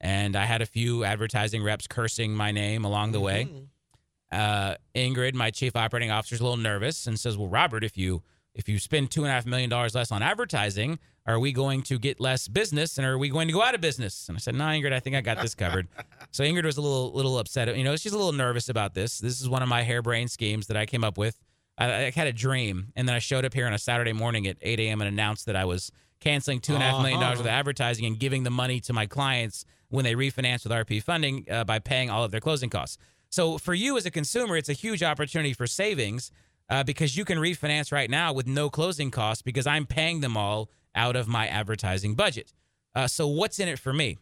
[0.00, 4.38] and i had a few advertising reps cursing my name along the way mm-hmm.
[4.38, 7.96] uh, ingrid my chief operating officer is a little nervous and says well robert if
[7.96, 8.22] you
[8.54, 11.82] if you spend two and a half million dollars less on advertising are we going
[11.82, 14.28] to get less business and are we going to go out of business?
[14.28, 15.88] And I said, no, Ingrid, I think I got this covered.
[16.30, 17.74] so Ingrid was a little little upset.
[17.76, 19.18] You know, she's a little nervous about this.
[19.18, 21.36] This is one of my harebrained schemes that I came up with.
[21.78, 24.46] I, I, had a dream, and then I showed up here on a Saturday morning
[24.46, 25.00] at 8 a.m.
[25.00, 27.48] and announced that I was canceling two and a half million dollars uh-huh.
[27.48, 31.46] of advertising and giving the money to my clients when they refinance with RP funding
[31.50, 32.98] uh, by paying all of their closing costs.
[33.28, 36.30] So for you as a consumer, it's a huge opportunity for savings
[36.68, 40.36] uh, because you can refinance right now with no closing costs because I'm paying them
[40.36, 42.52] all out of my advertising budget.
[42.94, 44.18] Uh, so what's in it for me?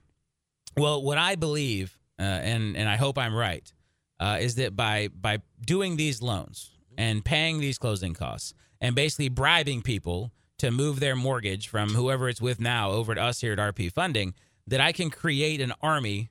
[0.77, 3.73] Well, what I believe, uh, and and I hope I'm right,
[4.19, 9.29] uh, is that by by doing these loans and paying these closing costs and basically
[9.29, 13.53] bribing people to move their mortgage from whoever it's with now over to us here
[13.53, 14.35] at RP Funding,
[14.67, 16.31] that I can create an army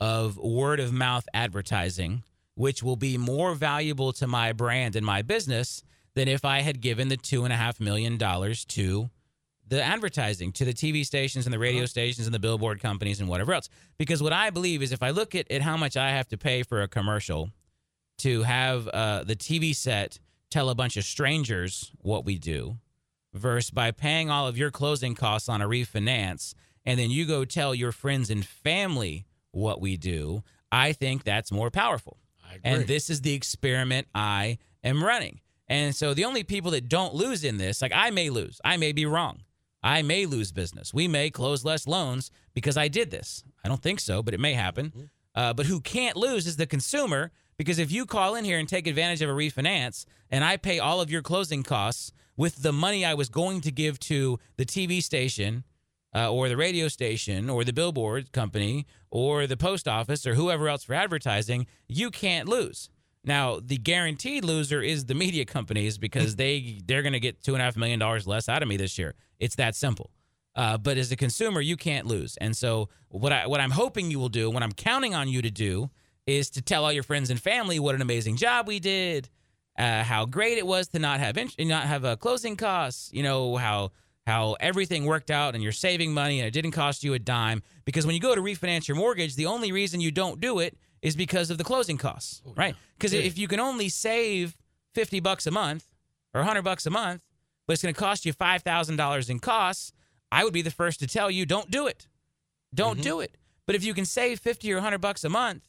[0.00, 2.22] of word of mouth advertising,
[2.54, 5.82] which will be more valuable to my brand and my business
[6.14, 9.10] than if I had given the two and a half million dollars to
[9.66, 11.86] the advertising to the TV stations and the radio uh-huh.
[11.88, 13.68] stations and the billboard companies and whatever else.
[13.98, 16.38] Because what I believe is if I look at, at how much I have to
[16.38, 17.50] pay for a commercial
[18.18, 20.18] to have uh, the TV set
[20.50, 22.78] tell a bunch of strangers what we do
[23.32, 26.54] versus by paying all of your closing costs on a refinance
[26.86, 31.50] and then you go tell your friends and family what we do, I think that's
[31.50, 32.18] more powerful.
[32.44, 32.60] I agree.
[32.64, 35.40] And this is the experiment I am running.
[35.66, 38.76] And so the only people that don't lose in this, like I may lose, I
[38.76, 39.42] may be wrong.
[39.82, 40.94] I may lose business.
[40.94, 43.44] We may close less loans because I did this.
[43.64, 45.10] I don't think so, but it may happen.
[45.34, 48.68] Uh, but who can't lose is the consumer because if you call in here and
[48.68, 52.72] take advantage of a refinance and I pay all of your closing costs with the
[52.72, 55.64] money I was going to give to the TV station
[56.14, 60.68] uh, or the radio station or the billboard company or the post office or whoever
[60.68, 62.90] else for advertising, you can't lose.
[63.24, 67.54] Now, the guaranteed loser is the media companies because they they're going to get two
[67.54, 69.14] and a half million dollars less out of me this year.
[69.38, 70.10] It's that simple.
[70.56, 72.36] Uh, but as a consumer, you can't lose.
[72.36, 75.42] And so, what I what I'm hoping you will do, what I'm counting on you
[75.42, 75.90] to do,
[76.26, 79.28] is to tell all your friends and family what an amazing job we did,
[79.78, 83.10] uh, how great it was to not have int- not have a closing costs.
[83.12, 83.90] You know how
[84.26, 87.62] how everything worked out and you're saving money and it didn't cost you a dime.
[87.84, 90.78] Because when you go to refinance your mortgage, the only reason you don't do it
[91.02, 92.74] is because of the closing costs, right?
[92.96, 93.20] Because Yeah.
[93.20, 94.56] if you can only save
[94.94, 95.84] 50 bucks a month
[96.32, 97.22] or 100 bucks a month,
[97.66, 99.92] but it's going to cost you $5,000 in costs,
[100.32, 102.08] I would be the first to tell you don't do it.
[102.74, 103.36] Don't do it.
[103.66, 105.68] But if you can save 50 or 100 bucks a month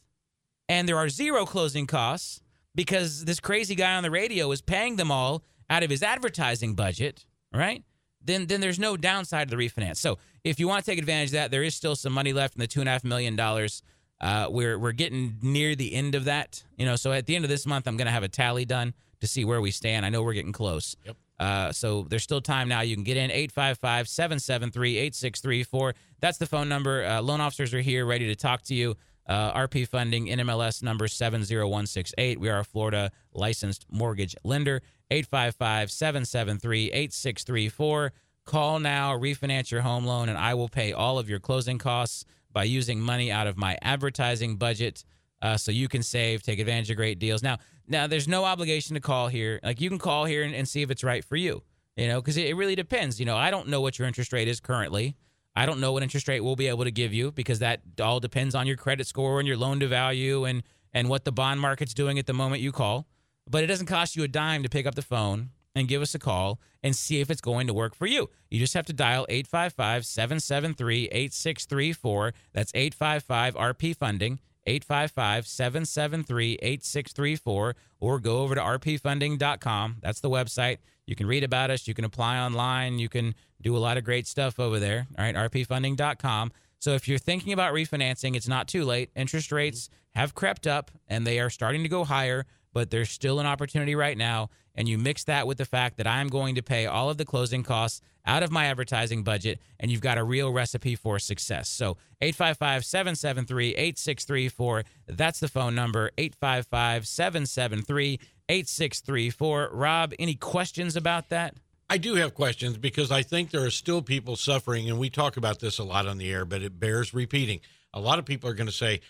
[0.67, 2.41] and there are zero closing costs
[2.73, 6.75] because this crazy guy on the radio is paying them all out of his advertising
[6.75, 7.83] budget, right?
[8.23, 9.97] Then then there's no downside to the refinance.
[9.97, 12.55] So if you want to take advantage of that, there is still some money left
[12.55, 13.81] in the two and a half million dollars.
[14.19, 16.95] Uh, we're we're getting near the end of that, you know.
[16.95, 19.27] So at the end of this month, I'm going to have a tally done to
[19.27, 20.05] see where we stand.
[20.05, 20.95] I know we're getting close.
[21.05, 21.17] Yep.
[21.37, 22.81] Uh, so there's still time now.
[22.81, 25.95] You can get in 855 773 8634.
[26.21, 27.03] That's the phone number.
[27.05, 28.95] Uh, loan officers are here ready to talk to you.
[29.27, 32.39] Uh, RP funding, NMLS number 70168.
[32.39, 34.81] We are a Florida licensed mortgage lender.
[35.11, 38.13] 855 773 8634.
[38.45, 42.25] Call now, refinance your home loan, and I will pay all of your closing costs
[42.51, 45.03] by using money out of my advertising budget
[45.41, 47.43] uh, so you can save, take advantage of great deals.
[47.43, 47.57] Now,
[47.87, 49.59] now there's no obligation to call here.
[49.63, 51.63] Like you can call here and, and see if it's right for you.
[51.97, 53.19] You know, because it, it really depends.
[53.19, 55.15] You know, I don't know what your interest rate is currently.
[55.55, 58.19] I don't know what interest rate we'll be able to give you because that all
[58.19, 61.59] depends on your credit score and your loan to value and and what the bond
[61.59, 63.05] market's doing at the moment you call.
[63.49, 66.15] But it doesn't cost you a dime to pick up the phone and give us
[66.15, 68.29] a call and see if it's going to work for you.
[68.49, 72.33] You just have to dial 855 773 8634.
[72.53, 79.97] That's 855 RP Funding, 855 773 8634, or go over to rpfunding.com.
[80.01, 80.77] That's the website.
[81.05, 81.87] You can read about us.
[81.87, 82.99] You can apply online.
[82.99, 85.07] You can do a lot of great stuff over there.
[85.17, 86.51] All right, rpfunding.com.
[86.79, 89.09] So if you're thinking about refinancing, it's not too late.
[89.15, 93.39] Interest rates have crept up and they are starting to go higher, but there's still
[93.39, 94.49] an opportunity right now.
[94.75, 97.25] And you mix that with the fact that I'm going to pay all of the
[97.25, 101.69] closing costs out of my advertising budget, and you've got a real recipe for success.
[101.69, 104.83] So 855 773 8634.
[105.07, 108.19] That's the phone number 855 773
[108.49, 109.69] 8634.
[109.71, 111.55] Rob, any questions about that?
[111.89, 115.37] I do have questions because I think there are still people suffering, and we talk
[115.37, 117.59] about this a lot on the air, but it bears repeating.
[117.93, 119.01] A lot of people are going to say,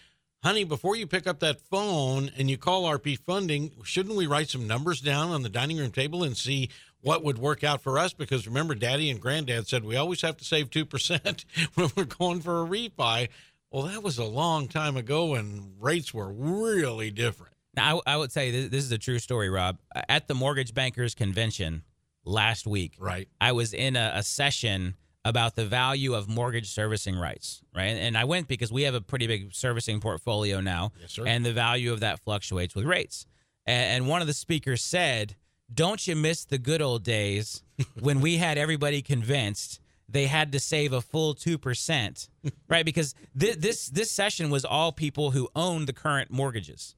[0.43, 4.49] honey, before you pick up that phone and you call RP funding, shouldn't we write
[4.49, 6.69] some numbers down on the dining room table and see
[6.99, 8.13] what would work out for us?
[8.13, 12.41] Because remember, daddy and granddad said we always have to save 2% when we're going
[12.41, 13.29] for a refi.
[13.71, 17.54] Well, that was a long time ago and rates were really different.
[17.75, 19.77] Now, I, I would say this, this is a true story, Rob.
[20.09, 21.83] At the Mortgage Bankers Convention
[22.23, 23.27] last week, Right.
[23.39, 27.85] I was in a, a session about the value of mortgage servicing rights, right?
[27.97, 31.53] And, I went because we have a pretty big servicing portfolio now, Yes, and the
[31.53, 33.25] value of that fluctuates with rates.
[33.65, 35.35] And, and one of the speakers said,
[35.73, 37.63] "Don't you miss the good old days
[37.99, 42.29] when we had everybody convinced?" They had to save a full two percent,
[42.69, 42.85] right?
[42.85, 46.93] Because thi- this this session was all people who own the current mortgages,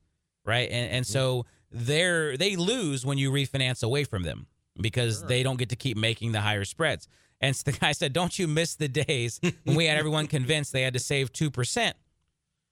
[0.48, 0.70] right?
[0.72, 4.48] And and so they're they lose when you refinance away from them
[4.82, 7.08] because they don't get to keep making the higher spreads.
[7.42, 10.72] And so the guy said, "Don't you miss the days when we had everyone convinced
[10.74, 11.96] they had to save two percent?"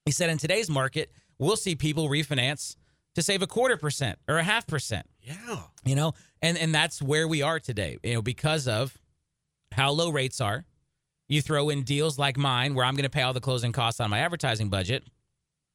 [0.06, 2.76] He said, "In today's market, we'll see people refinance
[3.16, 5.62] to save a quarter percent or a half percent." Yeah.
[5.84, 6.14] you know
[6.44, 8.96] and and that's where we are today you know because of
[9.72, 10.66] how low rates are
[11.28, 14.00] you throw in deals like mine where i'm going to pay all the closing costs
[14.00, 15.04] on my advertising budget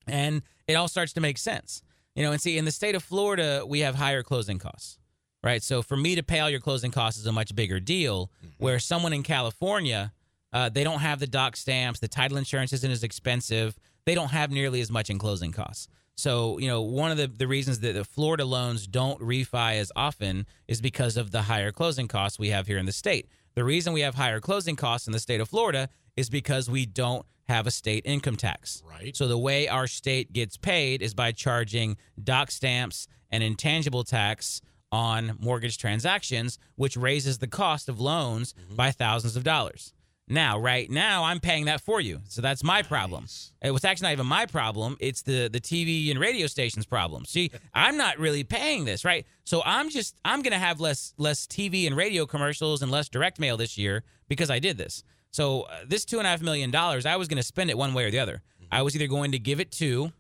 [0.07, 1.83] and it all starts to make sense
[2.15, 4.99] you know and see in the state of florida we have higher closing costs
[5.43, 5.63] right?
[5.63, 8.31] So for me to pay all your closing costs is a much bigger deal.
[8.59, 10.13] Where someone in California,
[10.53, 14.31] uh, they don't have the doc stamps, the title insurance isn't as expensive, they don't
[14.31, 15.89] have nearly as much in closing costs.
[16.17, 19.91] So, you know, one of the, the reasons that the Florida loans don't refi as
[19.97, 23.27] often is because of the higher closing costs we have here in the state.
[23.55, 26.87] The reason we have higher closing costs in the state of Florida is because we
[26.87, 28.83] don't have a state income tax.
[28.89, 29.17] Right.
[29.17, 34.63] So the way our state gets paid is by charging doc stamps and intangible tax
[34.93, 38.77] on mortgage transactions, which raises the cost of loans mm-hmm.
[38.77, 39.93] by thousands of dollars.
[40.29, 42.21] Now, right now, I'm paying that for you.
[42.29, 43.27] So that's my problem.
[43.63, 44.97] It was actually not even my problem.
[45.01, 47.25] It's the the TV and radio stations problem.
[47.25, 49.27] See, I'm not really paying this, right?
[49.45, 53.41] So I'm just I'm gonna have less less TV and radio commercials and less direct
[53.41, 55.03] mail this year because I did this.
[55.31, 57.95] So uh, this two and a half million dollars, I was gonna spend it one
[57.95, 58.43] way or the other.
[58.73, 60.13] I was either going to give it to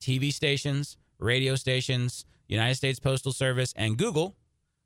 [0.00, 4.36] TV stations, radio stations, United States Postal Service, and Google,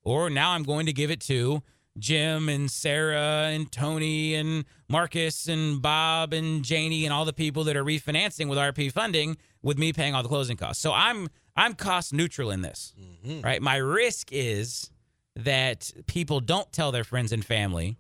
[0.03, 1.63] or now I'm going to give it to
[1.99, 7.65] Jim and Sarah and Tony and Marcus and Bob and Janie and all the people
[7.65, 10.81] that are refinancing with RP funding with me paying all the closing costs.
[10.81, 12.95] So I'm I'm cost neutral in this.
[13.43, 13.61] Right?
[13.61, 14.91] My risk is
[15.35, 17.97] that people don't tell their friends and family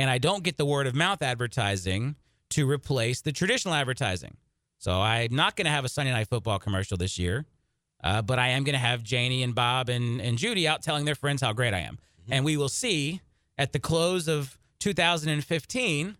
[0.00, 2.16] and I don't get the word of mouth advertising
[2.48, 4.38] to replace the traditional advertising.
[4.78, 7.44] So I'm not going to have a Sunday night football commercial this year.
[8.02, 11.04] Uh, but I am going to have Janie and Bob and, and Judy out telling
[11.04, 11.98] their friends how great I am.
[12.30, 13.20] And we will see
[13.58, 16.16] at the close of 2015